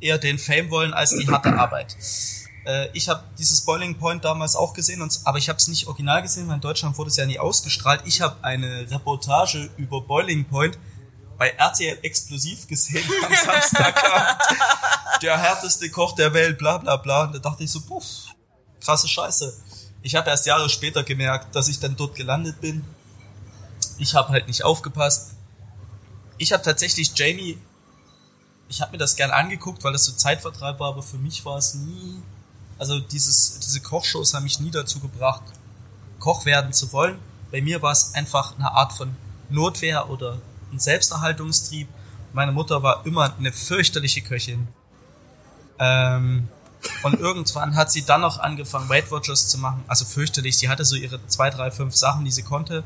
[0.00, 1.94] eher den Fame wollen als die harte Arbeit.
[2.64, 5.86] Äh, ich habe dieses Boiling Point damals auch gesehen, und, aber ich habe es nicht
[5.86, 8.02] original gesehen, weil in Deutschland wurde es ja nie ausgestrahlt.
[8.04, 10.78] Ich habe eine Reportage über Boiling Point
[11.38, 14.42] bei RTL Explosiv gesehen am Samstagabend.
[15.22, 17.24] Der härteste Koch der Welt, bla bla bla.
[17.24, 18.04] Und da dachte ich so, puff,
[18.80, 19.56] krasse Scheiße.
[20.02, 22.84] Ich habe erst Jahre später gemerkt, dass ich dann dort gelandet bin.
[23.98, 25.32] Ich habe halt nicht aufgepasst.
[26.38, 27.58] Ich habe tatsächlich Jamie
[28.70, 31.58] ich habe mir das gern angeguckt, weil das so Zeitvertreib war, aber für mich war
[31.58, 32.22] es nie,
[32.80, 35.42] also dieses, diese Kochshows haben mich nie dazu gebracht,
[36.18, 37.18] Koch werden zu wollen.
[37.52, 39.14] Bei mir war es einfach eine Art von
[39.50, 40.38] Notwehr oder
[40.72, 41.88] ein Selbsterhaltungstrieb.
[42.32, 44.66] Meine Mutter war immer eine fürchterliche Köchin.
[45.78, 46.48] Ähm,
[47.02, 49.84] und irgendwann hat sie dann noch angefangen, Weight Watchers zu machen.
[49.86, 50.56] Also fürchterlich.
[50.56, 52.82] Sie hatte so ihre zwei, drei, fünf Sachen, die sie konnte.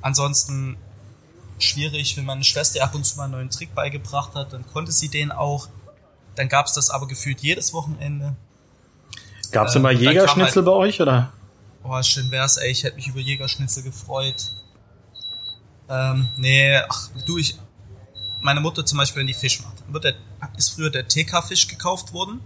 [0.00, 0.76] Ansonsten
[1.58, 4.92] schwierig, wenn meine Schwester ab und zu mal einen neuen Trick beigebracht hat, dann konnte
[4.92, 5.66] sie den auch.
[6.36, 8.36] Dann gab's das aber gefühlt jedes Wochenende.
[9.50, 11.32] Gab es äh, immer kam Jägerschnitzel halt- bei euch oder?
[11.84, 12.70] Oh, schön wär's, ey.
[12.70, 14.50] Ich hätte mich über Jägerschnitzel gefreut.
[15.88, 17.56] Ähm, nee, ach, du, ich.
[18.40, 20.14] Meine Mutter zum Beispiel, wenn die Fisch macht, dann wird der,
[20.56, 22.40] ist früher der TK-Fisch gekauft worden.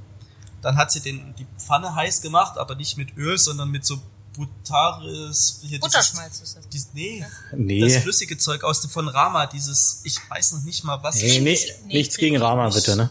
[0.62, 3.98] Dann hat sie den, die Pfanne heiß gemacht, aber nicht mit Öl, sondern mit so
[4.34, 5.58] Butaris.
[5.62, 6.68] hier dieses- Butterschmalz ist das.
[6.68, 8.00] Dies, nee, das Nee.
[8.00, 11.16] flüssige Zeug aus dem von Rama, dieses, ich weiß noch nicht mal was.
[11.16, 13.10] Nee, nee, Nee, nichts gegen Rama, bitte, ne?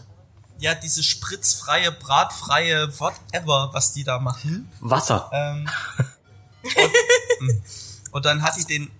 [0.60, 4.70] Ja, diese spritzfreie, bratfreie, whatever, was die da machen.
[4.80, 5.30] Wasser.
[5.32, 5.68] Ähm,
[7.40, 7.62] und,
[8.12, 8.90] und dann hat die den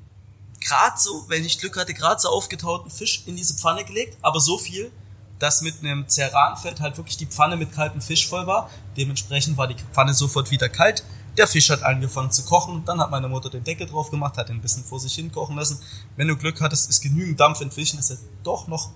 [0.65, 4.41] grad so, wenn ich Glück hatte, grad so aufgetauten Fisch in diese Pfanne gelegt, aber
[4.41, 4.91] so viel,
[5.39, 8.71] dass mit einem Ceranfeld halt wirklich die Pfanne mit kaltem Fisch voll war.
[8.97, 11.05] Dementsprechend war die Pfanne sofort wieder kalt.
[11.39, 14.51] Der Fisch hat angefangen zu kochen, dann hat meine Mutter den Deckel drauf gemacht, hat
[14.51, 15.81] ihn ein bisschen vor sich hin kochen lassen.
[16.17, 18.91] Wenn du Glück hattest, ist genügend Dampf entwichen, dass er doch noch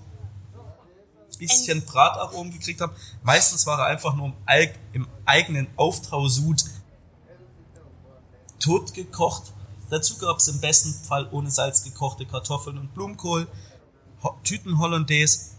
[1.37, 2.91] bisschen Brataromen gekriegt hat.
[3.23, 6.63] Meistens war er einfach nur im, Eig im eigenen Auftausud
[8.59, 9.53] tot gekocht.
[9.89, 13.47] Dazu gab es im besten Fall ohne Salz gekochte Kartoffeln und Blumenkohl,
[14.23, 15.51] Ho Tüten Hollandaise.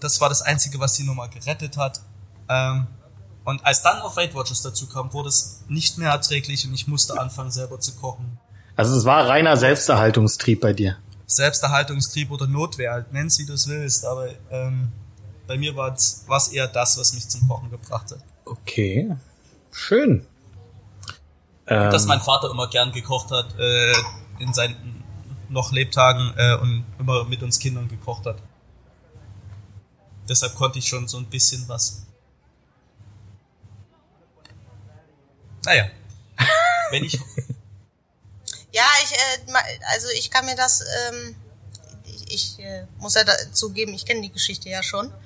[0.00, 2.00] Das war das Einzige, was die Nummer gerettet hat.
[2.48, 2.86] Ähm,
[3.44, 6.86] und als dann noch Weight Watchers dazu kam, wurde es nicht mehr erträglich und ich
[6.86, 8.38] musste anfangen, selber zu kochen.
[8.76, 10.96] Also es war reiner Selbsterhaltungstrieb bei dir.
[11.26, 14.90] Selbsterhaltungstrieb oder Notwehr, nenn's wie du es willst, aber ähm,
[15.50, 18.20] bei mir war es eher das, was mich zum Kochen gebracht hat.
[18.44, 19.16] Okay.
[19.72, 20.24] Schön.
[21.66, 23.92] Ähm, dass mein Vater immer gern gekocht hat äh,
[24.38, 25.02] in seinen
[25.48, 28.36] noch Lebtagen äh, und immer mit uns Kindern gekocht hat.
[30.28, 32.06] Deshalb konnte ich schon so ein bisschen was.
[35.64, 35.86] Naja.
[36.92, 37.18] Wenn ich.
[38.72, 39.52] Ja, ich, äh,
[39.92, 41.34] also ich kann mir das, ähm,
[42.32, 45.12] ich, äh, muss ja dazu geben, ich kenne die Geschichte ja schon.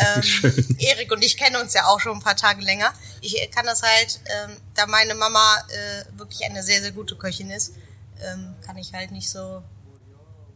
[0.00, 2.92] Ähm, Erik und ich kennen uns ja auch schon ein paar Tage länger.
[3.20, 7.16] Ich äh, kann das halt, ähm, da meine Mama äh, wirklich eine sehr, sehr gute
[7.16, 7.74] Köchin ist,
[8.22, 9.62] ähm, kann ich halt nicht so,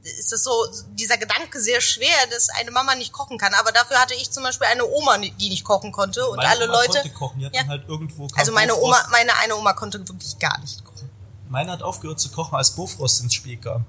[0.03, 0.53] ist das so,
[0.93, 3.53] dieser Gedanke sehr schwer, dass eine Mama nicht kochen kann.
[3.55, 6.65] Aber dafür hatte ich zum Beispiel eine Oma, die nicht kochen konnte und meine alle
[6.69, 6.93] Oma Leute.
[7.01, 7.67] konnte kochen, die hat Ja.
[7.67, 11.11] halt irgendwo Also meine Oma, meine eine Oma konnte wirklich gar nicht kochen.
[11.49, 13.85] Meine hat aufgehört zu kochen, als Bofrost ins Spiel kam.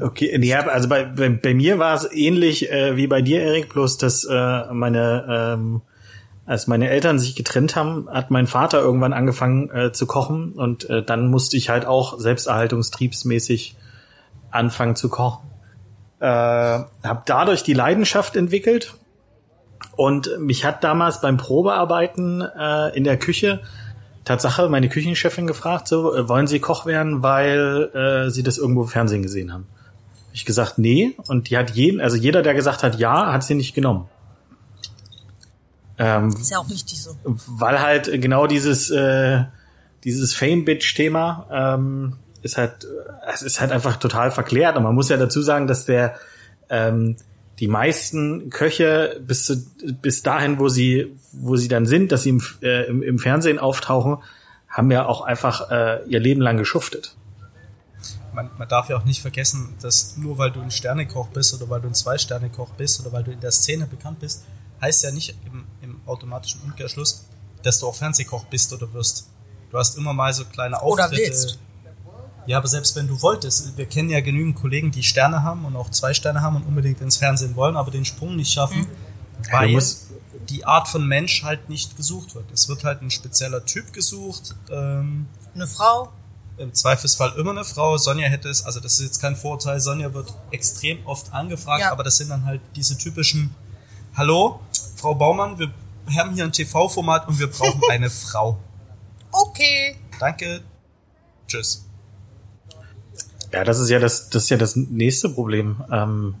[0.00, 3.68] Okay, nee, also bei, bei, bei mir war es ähnlich äh, wie bei dir, Erik,
[3.68, 5.82] bloß dass äh, meine, ähm,
[6.46, 10.88] als meine Eltern sich getrennt haben, hat mein Vater irgendwann angefangen äh, zu kochen und
[10.90, 13.76] äh, dann musste ich halt auch selbsterhaltungstriebsmäßig
[14.50, 15.48] anfangen zu kochen.
[16.20, 18.94] Äh, habe dadurch die Leidenschaft entwickelt
[19.96, 23.60] und mich hat damals beim Probearbeiten äh, in der Küche
[24.24, 28.82] Tatsache meine Küchenchefin gefragt, so, äh, wollen Sie Koch werden, weil äh, Sie das irgendwo
[28.82, 29.66] im Fernsehen gesehen haben?
[30.28, 31.14] Hab Ich gesagt, nee.
[31.28, 34.08] Und die hat jeden, also jeder, der gesagt hat ja, hat sie nicht genommen.
[35.98, 37.16] Ähm, Ist ja auch richtig so.
[37.22, 39.44] weil halt genau dieses, äh,
[40.02, 44.76] dieses Fame-Bitch-Thema ähm, ist halt, äh, es ist halt einfach total verklärt.
[44.76, 46.16] Und man muss ja dazu sagen, dass der,
[46.68, 47.16] ähm,
[47.60, 49.64] die meisten Köche bis zu,
[50.02, 53.58] bis dahin, wo sie wo sie dann sind, dass sie im, äh, im, im Fernsehen
[53.58, 54.18] auftauchen,
[54.68, 57.16] haben ja auch einfach äh, ihr Leben lang geschuftet.
[58.32, 61.70] Man, man darf ja auch nicht vergessen, dass nur weil du ein Sternekoch bist oder
[61.70, 64.44] weil du ein Zwei-Sterne-Koch bist oder weil du in der Szene bekannt bist,
[64.80, 67.26] heißt ja nicht im, im automatischen Umkehrschluss,
[67.62, 69.30] dass du auch Fernsehkoch bist oder wirst.
[69.70, 71.30] Du hast immer mal so kleine Oder Auftritte.
[71.30, 71.58] willst.
[72.46, 75.76] Ja, aber selbst wenn du wolltest, wir kennen ja genügend Kollegen, die Sterne haben und
[75.76, 78.86] auch zwei Sterne haben und unbedingt ins Fernsehen wollen, aber den Sprung nicht schaffen,
[79.46, 80.08] Ja, weil musst-
[80.50, 82.44] die Art von Mensch halt nicht gesucht wird.
[82.52, 86.12] Es wird halt ein spezieller Typ gesucht, ähm, Eine Frau.
[86.58, 87.96] im Zweifelsfall immer eine Frau.
[87.96, 91.92] Sonja hätte es, also das ist jetzt kein Vorurteil, Sonja wird extrem oft angefragt, Ja.
[91.92, 93.54] aber das sind dann halt diese typischen,
[94.16, 94.60] hallo,
[94.96, 95.72] Frau Baumann, wir
[96.14, 98.58] haben hier ein TV-Format und wir brauchen eine Frau.
[99.32, 99.96] Okay.
[100.20, 100.60] Danke,
[101.48, 101.83] tschüss.
[103.54, 105.76] Ja, das ist ja das, das ist ja das nächste Problem.
[105.92, 106.34] Ähm,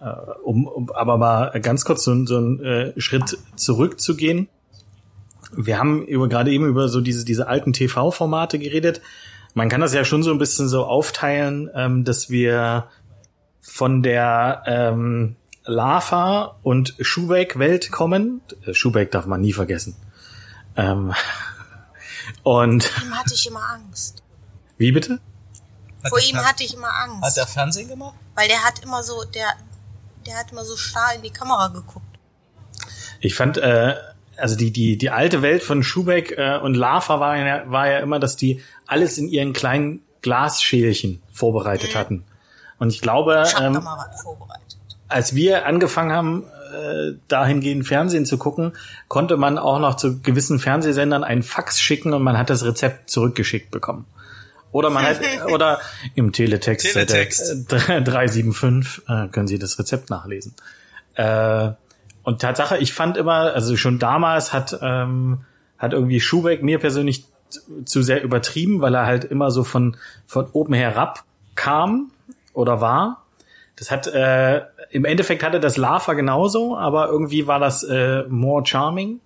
[0.00, 0.06] äh,
[0.42, 4.48] um, um aber mal ganz kurz so, so einen äh, Schritt zurückzugehen.
[5.54, 9.02] Wir haben über, gerade eben über so diese, diese alten TV-Formate geredet.
[9.52, 12.86] Man kann das ja schon so ein bisschen so aufteilen, ähm, dass wir
[13.60, 18.40] von der ähm, Lava und Schubeck-Welt kommen.
[18.64, 19.94] Äh, Schubeck darf man nie vergessen.
[20.74, 21.12] Ähm,
[22.42, 24.22] und Ihm hatte ich immer Angst.
[24.78, 25.20] wie bitte?
[26.04, 27.22] Hat Vor ihm hatte ich immer Angst.
[27.22, 28.14] Hat der Fernsehen gemacht?
[28.34, 29.46] weil der hat immer so, der,
[30.26, 32.04] der hat immer so starr in die Kamera geguckt.
[33.20, 33.94] Ich fand, äh,
[34.36, 37.98] also die, die, die alte Welt von Schubeck äh, und Lava war ja, war ja
[37.98, 42.24] immer, dass die alles in ihren kleinen Glasschälchen vorbereitet hatten.
[42.78, 43.86] Und ich glaube, Ich ähm,
[45.08, 48.72] als wir angefangen haben, äh, dahingehend Fernsehen zu gucken,
[49.06, 53.10] konnte man auch noch zu gewissen Fernsehsendern einen Fax schicken und man hat das Rezept
[53.10, 54.06] zurückgeschickt bekommen.
[54.74, 55.20] Oder man hat,
[55.52, 55.78] oder
[56.16, 57.72] im Teletext, Teletext.
[57.72, 60.52] Äh, 375 äh, können Sie das Rezept nachlesen.
[61.14, 61.70] Äh,
[62.24, 65.44] und Tatsache, ich fand immer, also schon damals hat, ähm,
[65.78, 67.24] hat irgendwie Schubeck mir persönlich
[67.84, 71.22] zu sehr übertrieben, weil er halt immer so von, von oben herab
[71.54, 72.10] kam
[72.52, 73.22] oder war.
[73.76, 78.66] Das hat, äh, im Endeffekt hatte das Lava genauso, aber irgendwie war das äh, more
[78.66, 79.20] charming.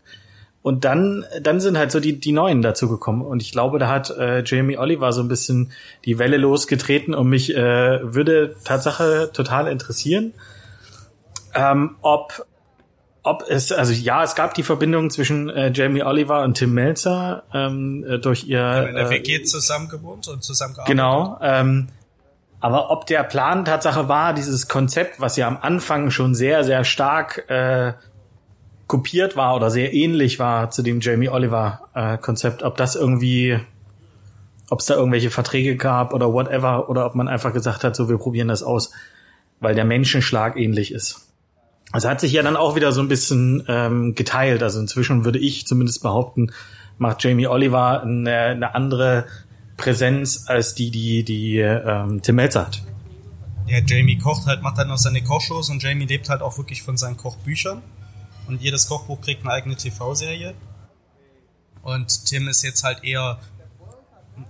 [0.68, 3.22] Und dann, dann sind halt so die, die Neuen dazu gekommen.
[3.22, 5.72] Und ich glaube, da hat äh, Jamie Oliver so ein bisschen
[6.04, 10.34] die Welle losgetreten und mich äh, würde Tatsache total interessieren,
[11.54, 12.44] ähm, ob,
[13.22, 17.44] ob es, also ja, es gab die Verbindung zwischen äh, Jamie Oliver und Tim Melzer
[17.54, 20.94] ähm, äh, durch ihr Haben in der äh, WG zusammen gewohnt und zusammengearbeitet?
[20.94, 21.38] Genau.
[21.40, 21.88] Ähm,
[22.60, 26.84] aber ob der Plan Tatsache war, dieses Konzept, was ja am Anfang schon sehr, sehr
[26.84, 27.94] stark äh,
[28.88, 33.60] kopiert war oder sehr ähnlich war zu dem Jamie Oliver äh, Konzept, ob das irgendwie,
[34.70, 38.08] ob es da irgendwelche Verträge gab oder whatever, oder ob man einfach gesagt hat, so
[38.08, 38.90] wir probieren das aus,
[39.60, 41.28] weil der Menschenschlag ähnlich ist.
[41.92, 44.62] Also hat sich ja dann auch wieder so ein bisschen ähm, geteilt.
[44.62, 46.50] Also inzwischen würde ich zumindest behaupten,
[46.98, 49.26] macht Jamie Oliver eine, eine andere
[49.76, 52.82] Präsenz als die, die, die ähm, Tim Melzer hat.
[53.66, 56.82] Ja, Jamie kocht halt, macht halt noch seine Kochshows und Jamie lebt halt auch wirklich
[56.82, 57.82] von seinen Kochbüchern.
[58.48, 60.54] Und jedes Kochbuch kriegt eine eigene TV-Serie.
[61.82, 63.38] Und Tim ist jetzt halt eher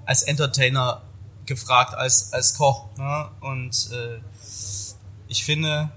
[0.06, 1.02] als Entertainer
[1.46, 2.87] gefragt als, als Koch.
[2.96, 3.30] Ne?
[3.40, 4.20] Und äh,
[5.26, 5.90] ich finde,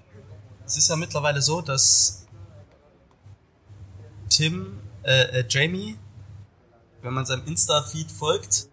[0.65, 2.25] es ist ja mittlerweile so, dass
[4.29, 5.97] Tim, äh, äh, Jamie,
[7.01, 8.67] wenn man seinem Insta-Feed folgt,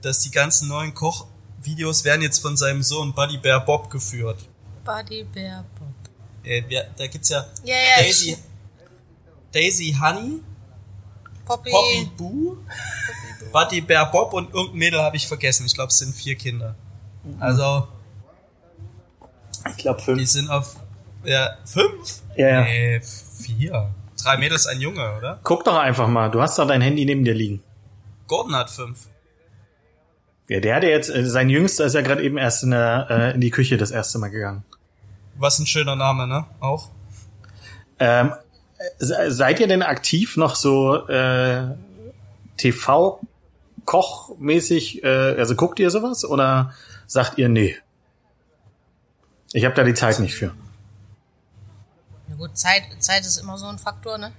[0.00, 4.48] dass die ganzen neuen Kochvideos werden jetzt von seinem Sohn Buddy Bear Bob geführt.
[4.84, 5.95] Buddy Bear Bob.
[6.46, 8.38] Äh, wer, da gibt's ja Ja, ja, Daisy, ich-
[9.52, 10.40] Daisy Honey,
[11.44, 11.70] Poppy.
[11.70, 12.56] Poppy Boo,
[13.52, 15.66] Buddy Bear Bob und irgendein Mädel habe ich vergessen.
[15.66, 16.74] Ich glaube, es sind vier Kinder.
[17.40, 17.88] Also,
[19.70, 20.28] Ich glaube die fünf.
[20.30, 20.76] sind auf
[21.24, 22.22] ja, fünf?
[22.36, 22.60] Ja, ja.
[22.62, 23.92] Nee, vier.
[24.22, 25.40] Drei Mädels, ein Junge, oder?
[25.42, 27.62] Guck doch einfach mal, du hast doch dein Handy neben dir liegen.
[28.28, 29.08] Gordon hat fünf.
[30.48, 33.06] Ja, der hat ja jetzt, äh, sein Jüngster ist ja gerade eben erst in, der,
[33.10, 34.64] äh, in die Küche das erste Mal gegangen.
[35.38, 36.46] Was ein schöner Name, ne?
[36.60, 36.90] Auch.
[37.98, 38.32] Ähm,
[38.98, 41.74] se- seid ihr denn aktiv noch so äh,
[42.56, 46.74] TV-Kochmäßig, äh, also guckt ihr sowas oder
[47.06, 47.76] sagt ihr nee?
[49.52, 50.54] Ich habe da die Zeit nicht für.
[52.28, 54.32] Na gut, Zeit, Zeit ist immer so ein Faktor, ne?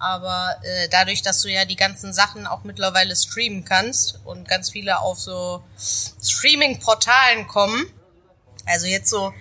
[0.00, 4.70] Aber äh, dadurch, dass du ja die ganzen Sachen auch mittlerweile streamen kannst und ganz
[4.70, 7.84] viele auf so Streaming-Portalen kommen,
[8.64, 9.32] also jetzt so,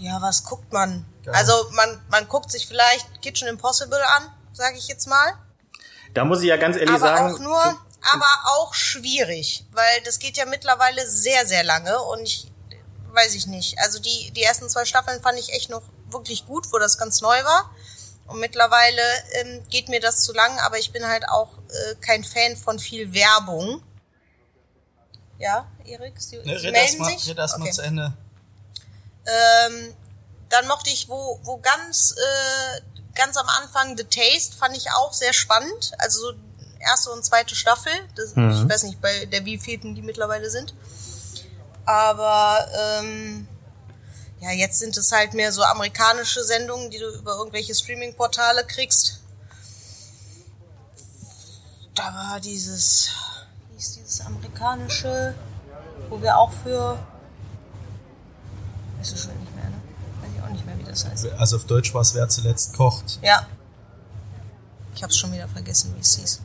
[0.00, 1.04] ja, was guckt man?
[1.32, 5.34] Also man, man guckt sich vielleicht Kitchen Impossible an, sage ich jetzt mal.
[6.14, 10.18] Da muss ich ja ganz ehrlich aber sagen, auch nur, aber auch schwierig, weil das
[10.18, 12.50] geht ja mittlerweile sehr, sehr lange und ich
[13.12, 13.78] weiß ich nicht.
[13.80, 17.20] Also die, die ersten zwei Staffeln fand ich echt noch wirklich gut, wo das ganz
[17.20, 17.70] neu war.
[18.26, 19.02] Und mittlerweile
[19.40, 22.78] ähm, geht mir das zu lang, aber ich bin halt auch äh, kein Fan von
[22.78, 23.82] viel Werbung.
[25.38, 27.28] Ja, Erik, Sie, Ne, Sie red melden mal, sich?
[27.28, 27.72] red erst mal Okay.
[27.74, 28.12] zu Ende.
[29.28, 29.94] Ähm,
[30.48, 32.80] dann mochte ich, wo, wo ganz, äh,
[33.14, 35.92] ganz am Anfang The Taste fand ich auch sehr spannend.
[35.98, 36.32] Also so
[36.80, 37.92] erste und zweite Staffel.
[38.14, 40.74] Das, Ich weiß nicht, bei der wievielten die mittlerweile sind.
[41.84, 43.46] Aber ähm,
[44.40, 49.20] ja, jetzt sind es halt mehr so amerikanische Sendungen, die du über irgendwelche Streaming-Portale kriegst.
[51.94, 53.10] Da war dieses,
[53.70, 55.34] wie ist dieses amerikanische,
[56.08, 56.98] wo wir auch für
[58.98, 59.76] Weißt du schon nicht mehr, ne?
[60.20, 61.26] Weiß ich auch nicht mehr, wie das heißt.
[61.38, 63.18] Also auf Deutsch war es, wer zuletzt kocht.
[63.22, 63.46] Ja.
[64.94, 66.40] Ich hab's schon wieder vergessen, wie es hieß.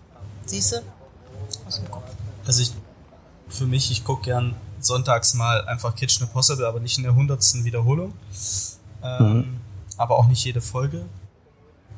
[0.45, 0.81] Siehst du?
[1.67, 2.11] Aus dem Kopf.
[2.45, 2.71] Also ich,
[3.49, 7.63] für mich, ich gucke gern sonntags mal einfach Kitchen Impossible, aber nicht in der hundertsten
[7.63, 8.13] Wiederholung.
[9.01, 9.59] Ähm,
[9.97, 11.05] Aber auch nicht jede Folge.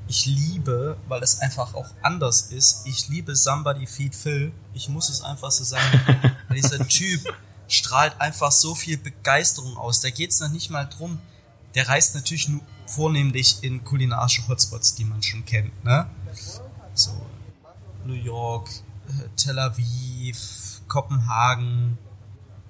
[0.08, 4.52] Ich liebe, weil es einfach auch anders ist, ich liebe Somebody Feed Phil.
[4.74, 6.00] Ich muss es einfach so sagen.
[6.48, 7.22] weil dieser Typ
[7.68, 10.02] strahlt einfach so viel Begeisterung aus.
[10.02, 11.20] Da geht's noch nicht mal drum.
[11.74, 16.10] Der reist natürlich nur vornehmlich in kulinarische Hotspots, die man schon kennt, ne?
[16.94, 17.12] So
[18.06, 18.70] New York,
[19.08, 21.98] äh, Tel Aviv, Kopenhagen.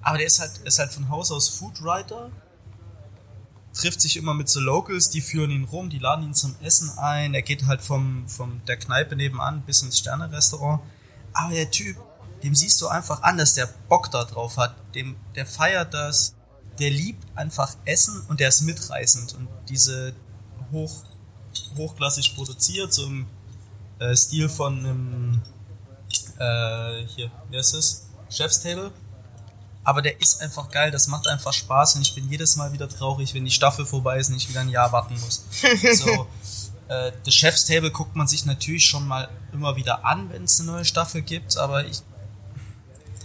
[0.00, 2.30] Aber der ist halt, ist halt von Haus aus Foodwriter.
[3.74, 6.98] Trifft sich immer mit so Locals, die führen ihn rum, die laden ihn zum Essen
[6.98, 7.34] ein.
[7.34, 10.80] Er geht halt vom, vom der Kneipe nebenan bis ins Sterne-Restaurant.
[11.34, 11.96] Aber der Typ,
[12.46, 14.76] dem siehst du einfach an, dass der Bock da drauf hat.
[14.94, 16.36] Dem, der feiert das.
[16.78, 19.34] Der liebt einfach Essen und der ist mitreißend.
[19.34, 20.14] Und diese
[20.70, 21.02] hoch,
[21.76, 23.26] hochklassig produziert, so im
[23.98, 25.42] äh, Stil von einem,
[26.38, 28.06] äh, hier, wie heißt es?
[28.30, 28.92] Chef's Table.
[29.82, 32.88] Aber der ist einfach geil, das macht einfach Spaß und ich bin jedes Mal wieder
[32.88, 35.44] traurig, wenn die Staffel vorbei ist und ich wieder ein Jahr warten muss.
[35.98, 36.28] so,
[36.86, 40.60] äh, das Chef's Table guckt man sich natürlich schon mal immer wieder an, wenn es
[40.60, 42.02] eine neue Staffel gibt, aber ich,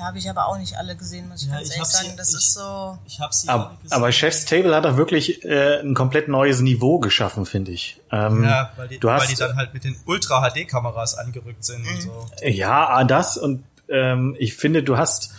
[0.02, 2.06] habe ich aber auch nicht alle gesehen, muss ich Ja, ganz ich ehrlich hab sie-
[2.06, 2.18] sagen.
[2.18, 2.98] Das ich- ist so.
[3.08, 3.96] ich habe sie Aber, gesehen.
[3.98, 8.00] aber Chef's Table hat doch wirklich äh, ein komplett neues Niveau geschaffen, finde ich.
[8.12, 11.86] Ähm, ja, weil die, du hast, weil die dann halt mit den Ultra-HD-Kameras angerückt sind
[11.88, 12.26] und so.
[12.44, 15.32] Ja, ah, das und ähm, ich finde, du hast,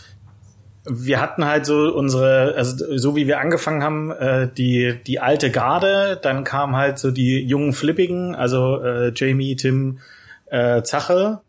[0.84, 5.50] wir hatten halt so unsere, also so wie wir angefangen haben, äh, die die alte
[5.50, 10.00] Garde, dann kam halt so die jungen Flippigen, also äh, Jamie, Tim,
[10.46, 11.40] äh, Zache,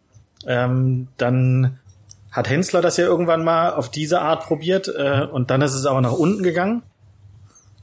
[0.46, 1.80] ähm, dann
[2.34, 5.86] hat Hensler das ja irgendwann mal auf diese Art probiert äh, und dann ist es
[5.86, 6.82] aber nach unten gegangen.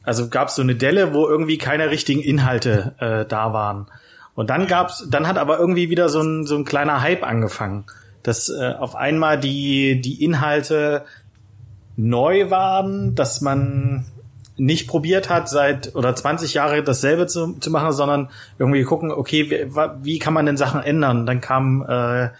[0.02, 3.86] Also gab es so eine Delle, wo irgendwie keine richtigen Inhalte äh, da waren.
[4.34, 7.84] Und dann gab's, dann hat aber irgendwie wieder so ein, so ein kleiner Hype angefangen,
[8.22, 11.04] dass äh, auf einmal die, die Inhalte
[11.96, 14.06] neu waren, dass man
[14.56, 19.50] nicht probiert hat, seit oder 20 Jahre dasselbe zu, zu machen, sondern irgendwie gucken, okay,
[19.50, 21.24] wie, wie kann man denn Sachen ändern?
[21.24, 22.30] Dann kam äh,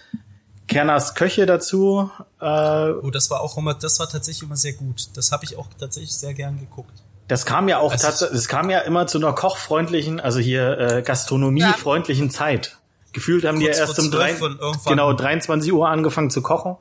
[0.71, 2.11] Kerners Köche dazu.
[2.41, 5.09] Äh, Oh, das war auch immer, das war tatsächlich immer sehr gut.
[5.15, 6.93] Das habe ich auch tatsächlich sehr gern geguckt.
[7.29, 11.03] Das kam ja auch Also- es kam ja immer zu einer kochfreundlichen, also hier äh,
[11.03, 12.79] gastronomiefreundlichen Zeit.
[13.13, 14.57] Gefühlt haben die ja erst um 12 drei,
[14.89, 16.77] genau 23 Uhr angefangen zu kochen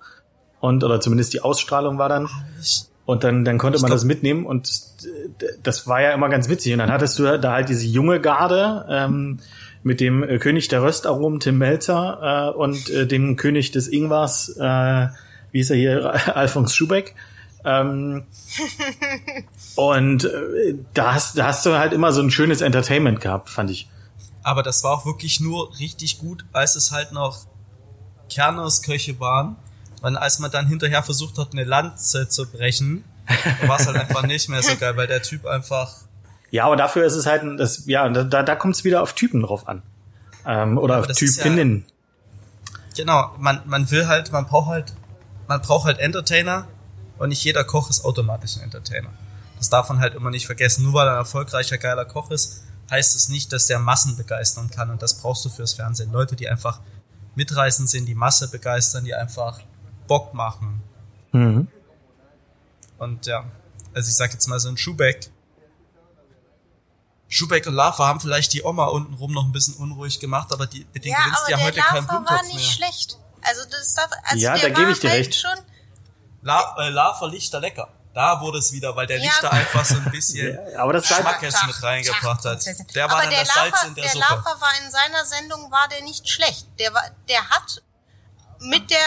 [0.59, 2.29] und oder zumindest die Ausstrahlung war dann
[2.61, 4.69] Ich, und dann dann konnte man glaub- das mitnehmen und
[5.41, 8.19] d- das war ja immer ganz witzig und dann hattest du da halt diese junge
[8.21, 9.39] Garde ähm,
[9.89, 14.49] mit dem äh, König der Röstaromen Tim Melzer äh, und äh, dem König des Ingwars
[14.57, 15.07] äh,
[15.51, 17.15] wie ist er hier Alfons Schubeck
[17.65, 18.23] ähm,
[19.75, 23.71] und äh, da hast, da hast du halt immer so ein schönes Entertainment gehabt, fand
[23.71, 23.89] ich.
[24.43, 27.47] aber das war auch wirklich nur richtig gut, als es halt noch
[28.29, 29.57] Kerners Köche waren.
[30.01, 33.03] Weil als man dann hinterher versucht hat, eine Lanze zu brechen,
[33.65, 35.93] war es halt einfach nicht mehr so geil, weil der Typ einfach
[36.51, 39.41] Ja, aber dafür ist es halt, das, ja, da, da kommt es wieder auf Typen
[39.41, 39.81] drauf an.
[40.45, 41.85] Ähm, oder aber auf ist ja- Typinnen.
[42.95, 44.93] Genau, man, man will halt, man braucht halt,
[45.47, 46.67] man braucht halt Entertainer
[47.17, 49.09] und nicht jeder Koch ist automatisch ein Entertainer.
[49.57, 50.83] Das darf man halt immer nicht vergessen.
[50.83, 54.69] Nur weil er ein erfolgreicher, geiler Koch ist, heißt es nicht, dass der Massen begeistern
[54.69, 56.11] kann und das brauchst du fürs Fernsehen.
[56.11, 56.79] Leute, die einfach
[57.35, 59.59] mitreißend sind, die Masse begeistern, die einfach
[60.07, 60.81] Bock machen.
[61.31, 61.67] Mhm.
[62.97, 63.45] Und ja,
[63.93, 65.29] also ich sag jetzt mal so ein Schubeck.
[67.31, 70.85] Schubeck und Lava haben vielleicht die Oma untenrum noch ein bisschen unruhig gemacht, aber die,
[70.93, 72.89] mit denen Ja, gewinnst aber du ja der heute keinen Lava war Blumentopf nicht mehr.
[72.89, 73.17] schlecht.
[73.41, 75.35] Also das darf, also Ja, der da gebe war ich dir halt recht.
[75.35, 75.57] Schon,
[76.41, 77.87] La, äh, Lava Lichter lecker.
[78.13, 79.23] Da wurde es wieder, weil der Ja.
[79.25, 82.95] Lichter einfach so ein bisschen Ja, aber das ist Schmackes Tag, mit reingebracht Tag, hat.
[82.95, 84.25] Der war Aber dann der das Salz Lava, in der, der Suppe.
[84.27, 86.67] Lava war in seiner Sendung war der nicht schlecht.
[86.79, 87.83] Der war, der hat
[88.59, 88.97] mit der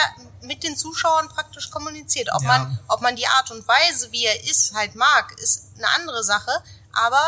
[0.41, 2.29] mit den Zuschauern praktisch kommuniziert.
[2.33, 2.47] Ob Ja.
[2.47, 6.23] man ob man die Art und Weise, wie er ist, halt mag, ist eine andere
[6.23, 6.51] Sache.
[6.93, 7.21] Aber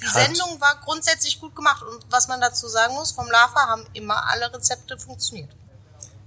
[0.00, 3.66] die Ja, Sendung war grundsätzlich gut gemacht und was man dazu sagen muss, vom Lava
[3.68, 5.50] haben immer alle Rezepte funktioniert.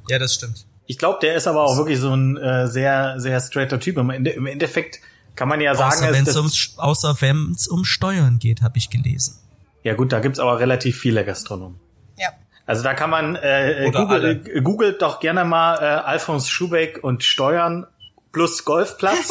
[0.10, 0.66] Ja, das stimmt.
[0.88, 3.98] Ich glaube, der ist aber auch wirklich so ein äh, sehr, sehr straighter Typ.
[3.98, 5.00] Im, Ende, Im Endeffekt
[5.36, 8.78] kann man ja sagen, Außer wenn es ums, außer wenn es um Steuern geht, habe
[8.78, 9.40] ich gelesen.
[9.84, 11.80] ja gut, da gibt's aber relativ viele Gastronomen.
[12.18, 12.30] Ja.
[12.66, 14.32] Also da kann man äh, Oder Google, alle.
[14.54, 17.88] äh, googelt doch gerne mal äh, Alfons Schubeck und Steuern
[18.34, 19.30] plus Golfplatz.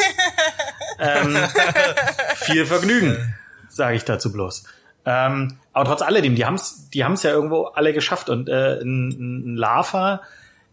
[0.98, 1.36] ähm,
[2.36, 3.34] viel Vergnügen,
[3.70, 4.64] sage ich dazu bloß.
[5.06, 9.54] Ähm, aber trotz alledem, die haben's, die haben's ja irgendwo alle geschafft und äh, ein,
[9.54, 10.20] ein Lava,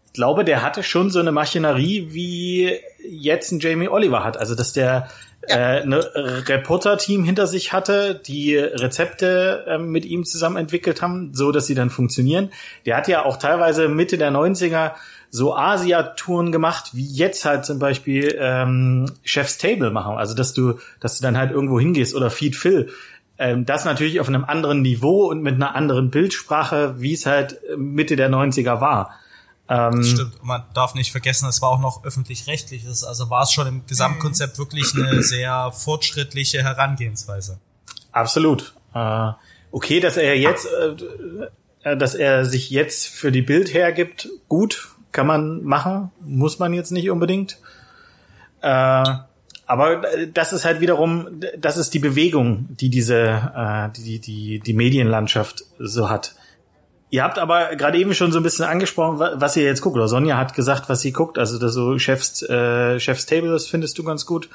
[0.06, 2.78] ich glaube, der hatte schon so eine Maschinerie, wie
[3.08, 4.36] jetzt ein Jamie Oliver hat.
[4.36, 5.08] Also dass der
[5.42, 11.52] äh, ein Reporter-Team hinter sich hatte, die Rezepte äh, mit ihm zusammen entwickelt haben, so
[11.52, 12.50] dass sie dann funktionieren.
[12.86, 14.92] Der hat ja auch teilweise Mitte der 90er
[15.30, 20.16] so Asia-Touren gemacht, wie jetzt halt zum Beispiel ähm, Chef's Table machen.
[20.16, 22.90] Also dass du, dass du dann halt irgendwo hingehst oder Feed Phil.
[23.38, 27.58] Ähm, das natürlich auf einem anderen Niveau und mit einer anderen Bildsprache, wie es halt
[27.76, 29.14] Mitte der 90er war.
[29.68, 30.34] Ähm, Stimmt.
[30.40, 33.04] Und man darf nicht vergessen, es war auch noch öffentlich-rechtliches.
[33.04, 37.58] Also war es schon im Gesamtkonzept wirklich eine sehr fortschrittliche Herangehensweise.
[38.12, 38.72] Absolut.
[38.94, 39.32] Äh,
[39.70, 40.66] okay, dass er jetzt,
[41.84, 46.72] äh, dass er sich jetzt für die Bild hergibt, gut, kann man machen, muss man
[46.72, 47.58] jetzt nicht unbedingt.
[48.60, 49.04] Äh,
[49.66, 50.02] aber
[50.32, 55.64] das ist halt wiederum, das ist die Bewegung, die diese, äh, die, die, die Medienlandschaft
[55.78, 56.34] so hat.
[57.10, 59.96] Ihr habt aber gerade eben schon so ein bisschen angesprochen, wa- was ihr jetzt guckt.
[59.96, 61.38] Oder Sonja hat gesagt, was sie guckt.
[61.38, 64.50] Also das so Chef's, äh, Chef's Table, das findest du ganz gut.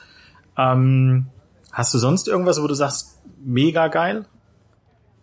[0.58, 1.28] Ähm,
[1.72, 4.26] hast du sonst irgendwas, wo du sagst, mega geil?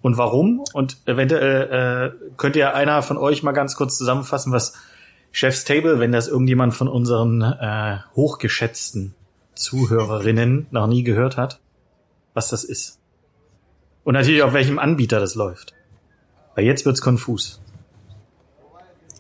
[0.03, 0.64] Und warum?
[0.72, 4.72] Und eventuell äh, könnt ihr einer von euch mal ganz kurz zusammenfassen, was
[5.33, 9.14] Chef's Table, wenn das irgendjemand von unseren äh, hochgeschätzten
[9.55, 11.61] Zuhörerinnen noch nie gehört hat,
[12.35, 12.99] was das ist.
[14.05, 15.74] Und natürlich auf welchem Anbieter das läuft.
[16.55, 17.61] Weil jetzt wird's konfus.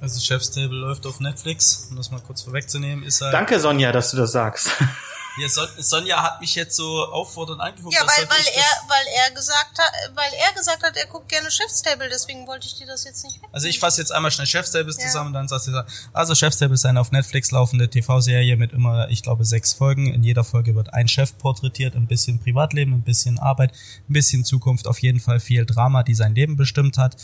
[0.00, 3.34] Also Chef's Table läuft auf Netflix, um das mal kurz vorwegzunehmen, ist halt.
[3.34, 4.70] Danke, Sonja, dass du das sagst.
[5.48, 7.94] Son Sonja hat mich jetzt so auffordernd angeguckt.
[7.94, 11.50] Ja, weil, weil er, weil er gesagt hat, weil er gesagt hat, er guckt gerne
[11.50, 13.48] Chefstable, deswegen wollte ich dir das jetzt nicht weg.
[13.52, 14.98] Also ich fasse jetzt einmal schnell Chef's Table Ja.
[14.98, 19.08] zusammen, dann sagst du, also Chef's Table ist eine auf Netflix laufende TV-Serie mit immer,
[19.08, 20.12] ich glaube, sechs Folgen.
[20.12, 23.72] In jeder Folge wird ein Chef porträtiert, ein bisschen Privatleben, ein bisschen Arbeit,
[24.08, 27.16] ein bisschen Zukunft, auf jeden Fall viel Drama, die sein Leben bestimmt hat.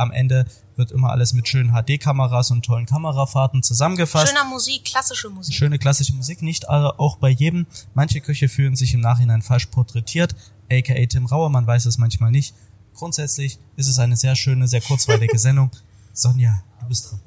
[0.00, 0.46] Am Ende
[0.76, 4.28] wird immer alles mit schönen HD-Kameras und tollen Kamerafahrten zusammengefasst.
[4.28, 5.54] Schöner Musik, klassische Musik.
[5.54, 7.66] Schöne klassische Musik, nicht alle, auch bei jedem.
[7.92, 10.34] Manche Köche fühlen sich im Nachhinein falsch porträtiert,
[10.72, 12.54] aka Tim Rauer, man weiß es manchmal nicht.
[12.94, 15.70] Grundsätzlich ist es eine sehr schöne, sehr kurzweilige Sendung.
[16.14, 17.20] Sonja, du bist dran.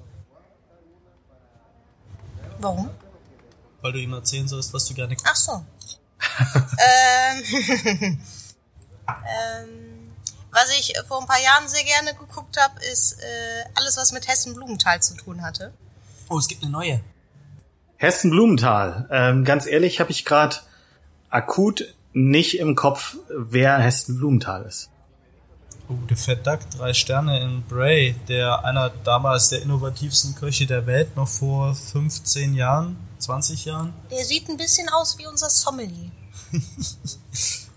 [2.59, 2.89] Warum?
[3.83, 5.63] Weil du ihm erzählen sollst, was du gerne Ach so.
[7.35, 8.17] ähm,
[9.07, 9.92] ähm,
[10.53, 14.27] was ich vor ein paar Jahren sehr gerne geguckt habe, ist äh, alles, was mit
[14.27, 15.73] Hessen-Blumenthal zu tun hatte.
[16.29, 17.01] Oh, es gibt eine neue.
[17.97, 19.07] Hessen-Blumenthal.
[19.11, 20.57] Ähm, ganz ehrlich habe ich gerade
[21.29, 24.89] akut nicht im Kopf, wer Hessen-Blumenthal ist.
[25.89, 30.85] Oh, der Fat Duck, drei Sterne in Bray, der einer damals der innovativsten Köche der
[30.85, 33.93] Welt, noch vor 15 Jahren, 20 Jahren.
[34.11, 36.11] Der sieht ein bisschen aus wie unser Sommelier.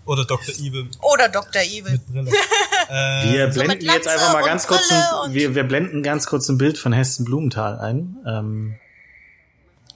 [0.07, 0.53] Oder Dr.
[0.55, 1.61] Evil Oder Dr.
[1.61, 1.91] Evil.
[1.91, 2.31] mit Brille.
[2.89, 6.57] Wir so blenden jetzt einfach mal ganz kurz ein, wir, wir blenden ganz kurz ein
[6.57, 8.15] Bild von Hessen-Blumenthal ein.
[8.25, 8.75] Ähm,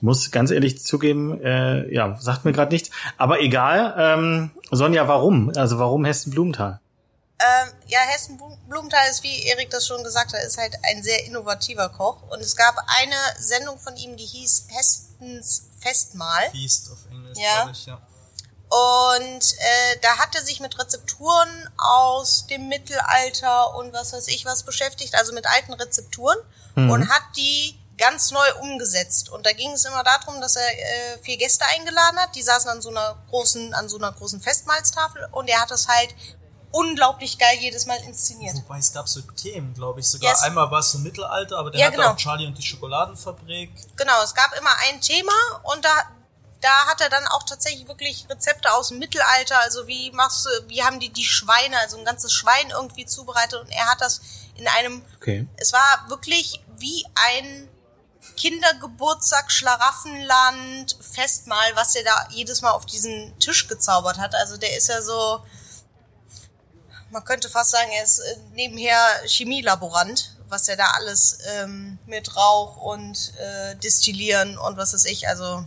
[0.01, 2.89] muss ganz ehrlich zugeben, äh, ja, sagt mir gerade nichts.
[3.17, 5.51] Aber egal, ähm, Sonja, warum?
[5.55, 6.81] Also warum Hessen-Blumenthal?
[7.39, 8.37] Ähm, ja, Hessen
[8.67, 12.23] Blumenthal ist, wie Erik das schon gesagt hat, ist halt ein sehr innovativer Koch.
[12.29, 16.49] Und es gab eine Sendung von ihm, die hieß Hessens Festmahl.
[16.51, 17.55] Feast auf Englisch, Ja.
[17.63, 18.01] glaube ich, ja.
[18.73, 24.45] Und äh, da hat er sich mit Rezepturen aus dem Mittelalter und was weiß ich
[24.45, 26.37] was beschäftigt, also mit alten Rezepturen
[26.75, 29.29] und hat die ganz neu umgesetzt.
[29.29, 32.69] Und da ging es immer darum, dass er äh, vier Gäste eingeladen hat, die saßen
[32.69, 36.15] an so einer großen, an so einer großen Festmahlstafel und er hat das halt
[36.71, 38.55] unglaublich geil jedes Mal inszeniert.
[38.55, 40.07] Wobei es gab so Themen, glaube ich.
[40.09, 40.41] Sogar Yes.
[40.43, 42.11] einmal war es so Mittelalter, aber der Ja, hatte genau.
[42.11, 43.69] auch Charlie und die Schokoladenfabrik.
[43.97, 45.91] Genau, es gab immer ein Thema und da
[46.61, 50.49] da hat er dann auch tatsächlich wirklich Rezepte aus dem Mittelalter, also wie machst du,
[50.69, 54.21] wie haben die die Schweine, also ein ganzes Schwein irgendwie zubereitet und er hat das
[54.55, 55.47] in einem Okay.
[55.57, 57.67] es war wirklich wie ein
[58.37, 64.35] Kindergeburtstag, Schlaraffenland, Festmahl, was er da jedes Mal auf diesen Tisch gezaubert hat.
[64.35, 65.43] Also der ist ja so,
[67.09, 72.35] man könnte fast sagen, er ist äh, nebenher Chemielaborant, was er da alles ähm, mit
[72.35, 75.65] Rauch und äh, Distillieren und was weiß ich, also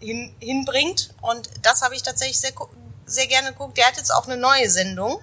[0.00, 1.14] hin, hinbringt.
[1.20, 2.52] Und das habe ich tatsächlich sehr,
[3.06, 3.76] sehr gerne geguckt.
[3.76, 5.20] Der hat jetzt auch eine neue Sendung,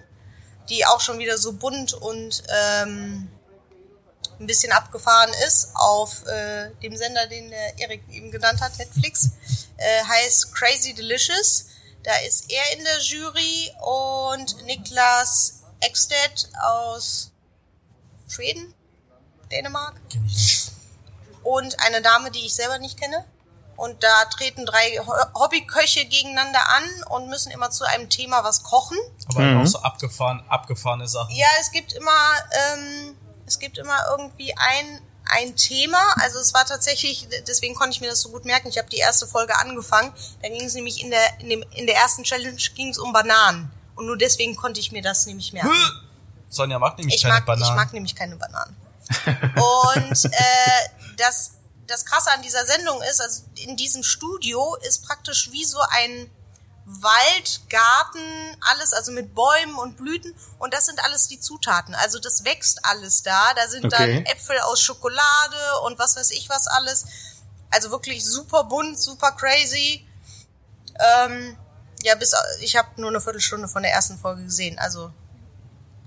[0.69, 3.29] die auch schon wieder so bunt und ähm,
[4.39, 9.29] ein bisschen abgefahren ist auf äh, dem Sender, den der Erik eben genannt hat, Netflix.
[9.75, 11.65] Äh, heißt Crazy Delicious.
[12.03, 17.31] Da ist er in der Jury und Niklas Ekstedt aus
[18.27, 18.73] Schweden,
[19.51, 19.99] Dänemark.
[21.43, 23.25] Und eine Dame, die ich selber nicht kenne.
[23.83, 28.63] Und da treten drei Ho- Hobbyköche gegeneinander an und müssen immer zu einem Thema was
[28.63, 28.97] kochen.
[29.27, 31.35] Aber halt auch so abgefahren, abgefahrene Sachen.
[31.35, 32.11] Ja, es gibt immer,
[32.73, 35.99] ähm, es gibt immer irgendwie ein, ein Thema.
[36.21, 38.69] Also es war tatsächlich, deswegen konnte ich mir das so gut merken.
[38.69, 40.13] Ich habe die erste Folge angefangen.
[40.41, 43.11] Da ging es nämlich in der, in, dem, in der ersten Challenge ging es um
[43.11, 43.69] Bananen.
[43.95, 45.71] Und nur deswegen konnte ich mir das nämlich merken.
[46.49, 47.69] Sonja mag nämlich Ich keine mag, Bananen.
[47.69, 48.75] ich mag nämlich keine Bananen.
[49.55, 51.51] Und äh, das,
[51.93, 56.29] das Krasse an dieser Sendung ist, also in diesem Studio ist praktisch wie so ein
[56.85, 60.35] Wald, Garten, alles, also mit Bäumen und Blüten.
[60.59, 61.95] Und das sind alles die Zutaten.
[61.95, 63.53] Also das wächst alles da.
[63.55, 64.15] Da sind Okay.
[64.15, 67.05] dann Äpfel aus Schokolade und was weiß ich was alles.
[67.71, 70.05] Also wirklich super bunt, super crazy.
[70.99, 71.55] Ähm,
[72.03, 74.77] ja, bis ich habe nur eine Viertelstunde von der ersten Folge gesehen.
[74.77, 75.11] Also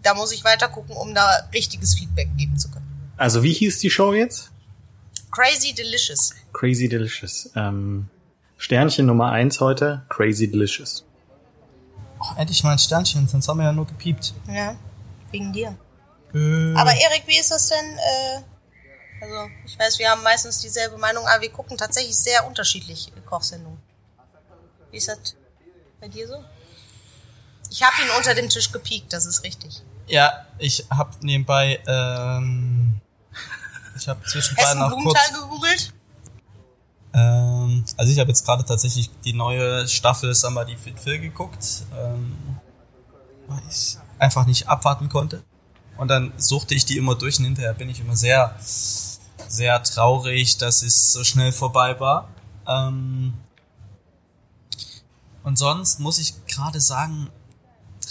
[0.02, 3.12] da muss ich weiter gucken, um da richtiges Feedback geben zu können.
[3.16, 4.50] Also wie hieß die Show jetzt?
[5.36, 6.34] Crazy Delicious.
[6.54, 7.50] Crazy Delicious.
[7.54, 8.08] Ähm,
[8.56, 11.04] Sternchen Nummer eins heute, Crazy Delicious.
[12.18, 14.32] Oh, endlich mal ein Sternchen, sonst haben wir ja nur gepiept.
[14.48, 14.76] Ja,
[15.30, 15.76] wegen dir.
[16.34, 17.98] Äh, Aber Erik, wie ist das denn?
[17.98, 18.42] Äh,
[19.24, 23.78] also ich weiß, wir haben meistens dieselbe Meinung, aber wir gucken tatsächlich sehr unterschiedlich Kochsendungen.
[24.90, 25.36] Wie ist das
[26.00, 26.42] bei dir so?
[27.70, 29.82] Ich habe ihn unter dem Tisch gepiekt, das ist richtig.
[30.06, 33.00] ja, ich hab nebenbei, ähm,
[33.96, 35.92] ich habe Hessen noch kurz, gegoogelt?
[37.12, 42.36] ähm, also ich habe jetzt gerade tatsächlich die neue Staffel Somebody Fit Phil geguckt, ähm,
[43.48, 45.42] weil ich einfach nicht abwarten konnte.
[45.96, 48.54] Und dann suchte ich die immer durch und hinterher bin ich immer sehr,
[49.48, 52.28] sehr traurig, dass es so schnell vorbei war.
[52.66, 53.34] Ähm,
[55.42, 57.30] und sonst muss ich gerade sagen,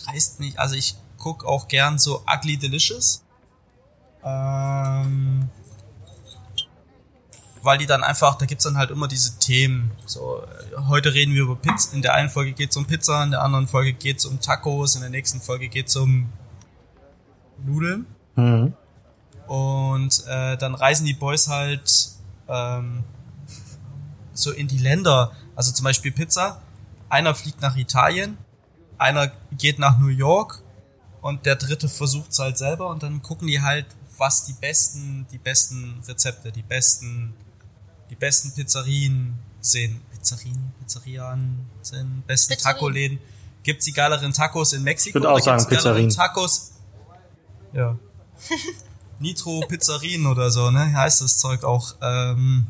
[0.07, 3.23] reißt mich, also ich guck auch gern so Ugly Delicious.
[4.23, 5.49] Ähm,
[7.65, 9.91] weil die dann einfach, da gibt's dann halt immer diese Themen.
[10.05, 13.31] So, äh, heute reden wir über Pizza, in der einen Folge geht's um Pizza, in
[13.31, 16.29] der anderen Folge geht's um Tacos, in der nächsten Folge geht's um
[17.65, 18.05] Nudeln.
[18.35, 18.73] Mhm.
[19.47, 21.91] Und äh, dann reisen die Boys halt
[22.47, 23.03] ähm,
[24.33, 25.31] so in die Länder.
[25.55, 26.61] Also zum Beispiel Pizza.
[27.09, 28.37] Einer fliegt nach Italien,
[28.97, 30.63] einer geht nach New York
[31.21, 33.85] und der dritte versucht es halt selber und dann gucken die halt,
[34.17, 37.33] was die besten, die besten Rezepte, die besten,
[38.09, 39.99] die besten Pizzerien sind.
[40.11, 42.75] Pizzerien, Pizzerian sind, besten Pizzerien.
[42.75, 43.19] Taco-Läden.
[43.63, 45.09] Gibt's die geileren Tacos in Mexiko?
[45.09, 46.09] Ich würde auch Oder gibt's sagen die Pizzerien.
[46.09, 46.71] Tacos.
[47.73, 47.97] Ja.
[49.19, 50.93] Nitro Pizzerien oder so, ne?
[50.93, 51.95] Heißt das Zeug auch.
[52.01, 52.67] Ähm,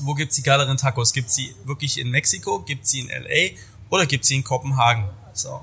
[0.00, 1.12] wo gibt's die geileren Tacos?
[1.12, 2.60] Gibt's sie wirklich in Mexiko?
[2.60, 3.56] Gibt's sie in LA?
[3.90, 5.08] Oder gibt's sie in Kopenhagen?
[5.32, 5.60] So.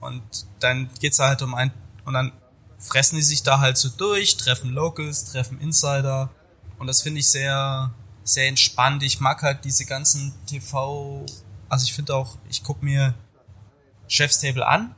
[0.00, 0.22] Und
[0.60, 1.72] dann geht's halt um ein,
[2.04, 2.32] und dann
[2.78, 6.30] fressen die sich da halt so durch, treffen Locals, treffen Insider.
[6.78, 7.92] Und das finde ich sehr,
[8.24, 9.02] sehr entspannt.
[9.02, 11.24] Ich mag halt diese ganzen TV,
[11.68, 13.14] also ich finde auch, ich guck mir
[14.08, 14.94] Chef's Table an,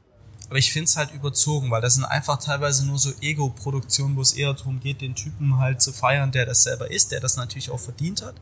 [0.48, 4.32] aber ich find's halt überzogen, weil das sind einfach teilweise nur so Ego-Produktionen, wo es
[4.32, 7.70] eher darum geht, den Typen halt zu feiern, der das selber ist, der das natürlich
[7.70, 8.36] auch verdient hat.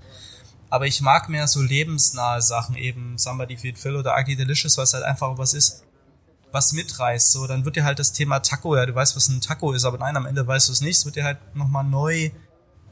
[0.68, 4.92] Aber ich mag mehr so lebensnahe Sachen, eben Somebody Feed Phil oder Ugly Delicious, was
[4.92, 5.84] halt einfach was ist,
[6.52, 7.32] was mitreißt.
[7.32, 9.84] So, dann wird dir halt das Thema Taco, ja, du weißt, was ein Taco ist,
[9.84, 12.30] aber nein, am Ende weißt du es nicht, es wird dir halt nochmal neu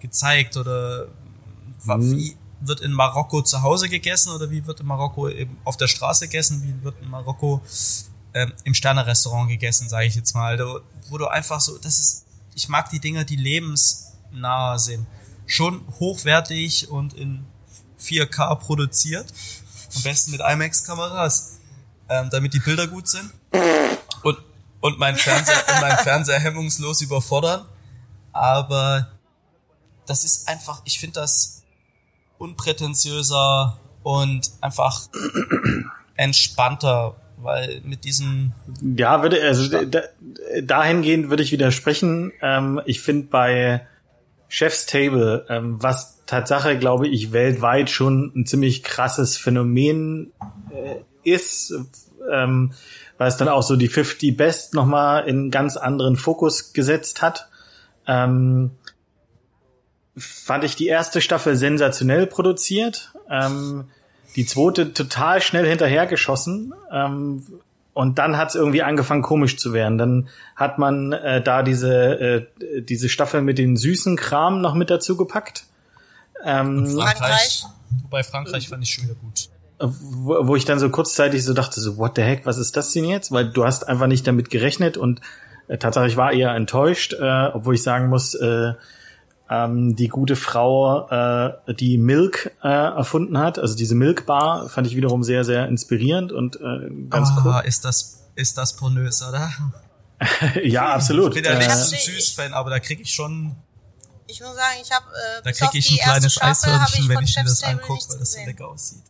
[0.02, 1.08] gezeigt oder
[1.84, 5.88] wie wird in Marokko zu Hause gegessen oder wie wird in Marokko eben auf der
[5.88, 7.60] Straße gegessen, wie wird in Marokko
[8.34, 12.26] ähm, im Sterne-Restaurant gegessen, sage ich jetzt mal, da, wo du einfach so, das ist,
[12.54, 15.06] ich mag die Dinger, die lebensnah sind,
[15.46, 17.44] schon hochwertig und in
[18.00, 19.32] 4K produziert,
[19.96, 21.58] am besten mit IMAX-Kameras,
[22.08, 23.30] ähm, damit die Bilder gut sind.
[24.22, 24.38] Und
[24.82, 27.64] und mein Fernseher und mein Fernseher hemmungslos überfordern,
[28.32, 29.12] aber
[30.06, 31.62] das ist einfach, ich finde das
[32.38, 35.02] unprätentiöser und einfach
[36.16, 40.02] entspannter, weil mit diesem Ja, würde, also da,
[40.62, 42.32] dahingehend würde ich widersprechen.
[42.40, 43.86] Ähm, ich finde bei
[44.48, 50.32] Chef's Table, ähm, was Tatsache, glaube ich, weltweit schon ein ziemlich krasses Phänomen
[50.70, 50.96] äh,
[51.28, 51.74] ist,
[52.30, 52.72] ähm,
[53.18, 57.48] weil es dann auch so die 50 Best nochmal in ganz anderen Fokus gesetzt hat.
[58.06, 58.72] Ähm,
[60.16, 63.12] fand ich die erste Staffel sensationell produziert.
[63.30, 63.84] Ähm,
[64.36, 66.74] die zweite total schnell hinterhergeschossen.
[66.90, 67.46] Ähm,
[67.94, 69.98] und dann hat es irgendwie angefangen komisch zu werden.
[69.98, 72.46] Dann hat man äh, da diese, äh,
[72.82, 75.66] diese Staffel mit den süßen Kram noch mit dazu gepackt.
[76.44, 77.64] Ähm, Frankreich.
[78.02, 79.48] Wobei Frankreich fand ich schon wieder gut.
[79.78, 82.92] Wo, wo ich dann so kurzzeitig so dachte, so, what the heck, was ist das
[82.92, 83.32] denn jetzt?
[83.32, 85.20] Weil du hast einfach nicht damit gerechnet und
[85.68, 88.72] äh, tatsächlich war eher enttäuscht, äh, obwohl ich sagen muss, äh,
[89.50, 94.86] ähm, die gute Frau, äh, die Milk äh, erfunden hat, also diese Milk Bar, fand
[94.86, 97.62] ich wiederum sehr, sehr inspirierend und äh, ganz oh, cool.
[97.64, 99.50] Ist das, ist das pornös, oder?
[100.62, 101.36] ja, absolut.
[101.36, 103.56] Ich bin ja nicht so ein Süß-Fan, aber da kriege ich schon.
[104.26, 107.44] Ich muss sagen, ich habe äh, da kriege ich ein kleines Eishörnchen, wenn ich mir
[107.44, 109.02] das angucke, weil das so lecker aussieht.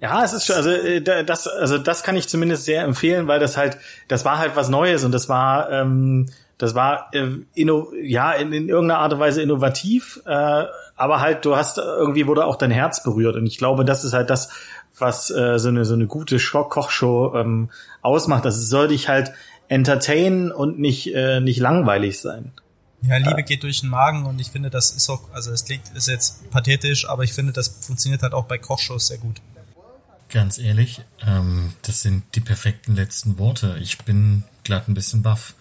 [0.00, 3.38] Ja, es ist schon, also äh, das, also das kann ich zumindest sehr empfehlen, weil
[3.38, 3.78] das halt,
[4.08, 6.28] das war halt was Neues und das war ähm,
[6.64, 10.64] das war äh, inno, ja in, in irgendeiner Art und Weise innovativ, äh,
[10.96, 14.14] aber halt du hast irgendwie wurde auch dein Herz berührt und ich glaube, das ist
[14.14, 14.48] halt das,
[14.98, 18.44] was äh, so eine so eine gute Kochshow ähm, ausmacht.
[18.44, 19.32] Das soll dich halt
[19.68, 22.52] entertainen und nicht äh, nicht langweilig sein.
[23.02, 25.82] Ja, Liebe geht durch den Magen und ich finde, das ist auch, also es klingt,
[25.94, 29.42] ist jetzt pathetisch, aber ich finde, das funktioniert halt auch bei Kochshows sehr gut.
[30.30, 33.76] Ganz ehrlich, ähm, das sind die perfekten letzten Worte.
[33.80, 35.54] Ich bin glatt ein bisschen baff.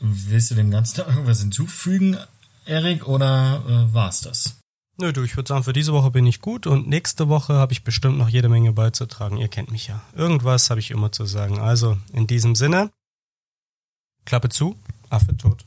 [0.00, 2.16] Willst du dem Ganzen irgendwas hinzufügen,
[2.64, 4.56] Erik, oder äh, war's das?
[4.98, 7.72] Nö, du, ich würde sagen, für diese Woche bin ich gut und nächste Woche habe
[7.72, 9.36] ich bestimmt noch jede Menge beizutragen.
[9.36, 10.02] Ihr kennt mich ja.
[10.14, 11.58] Irgendwas habe ich immer zu sagen.
[11.58, 12.90] Also, in diesem Sinne,
[14.24, 14.76] Klappe zu,
[15.10, 15.64] Affe tot.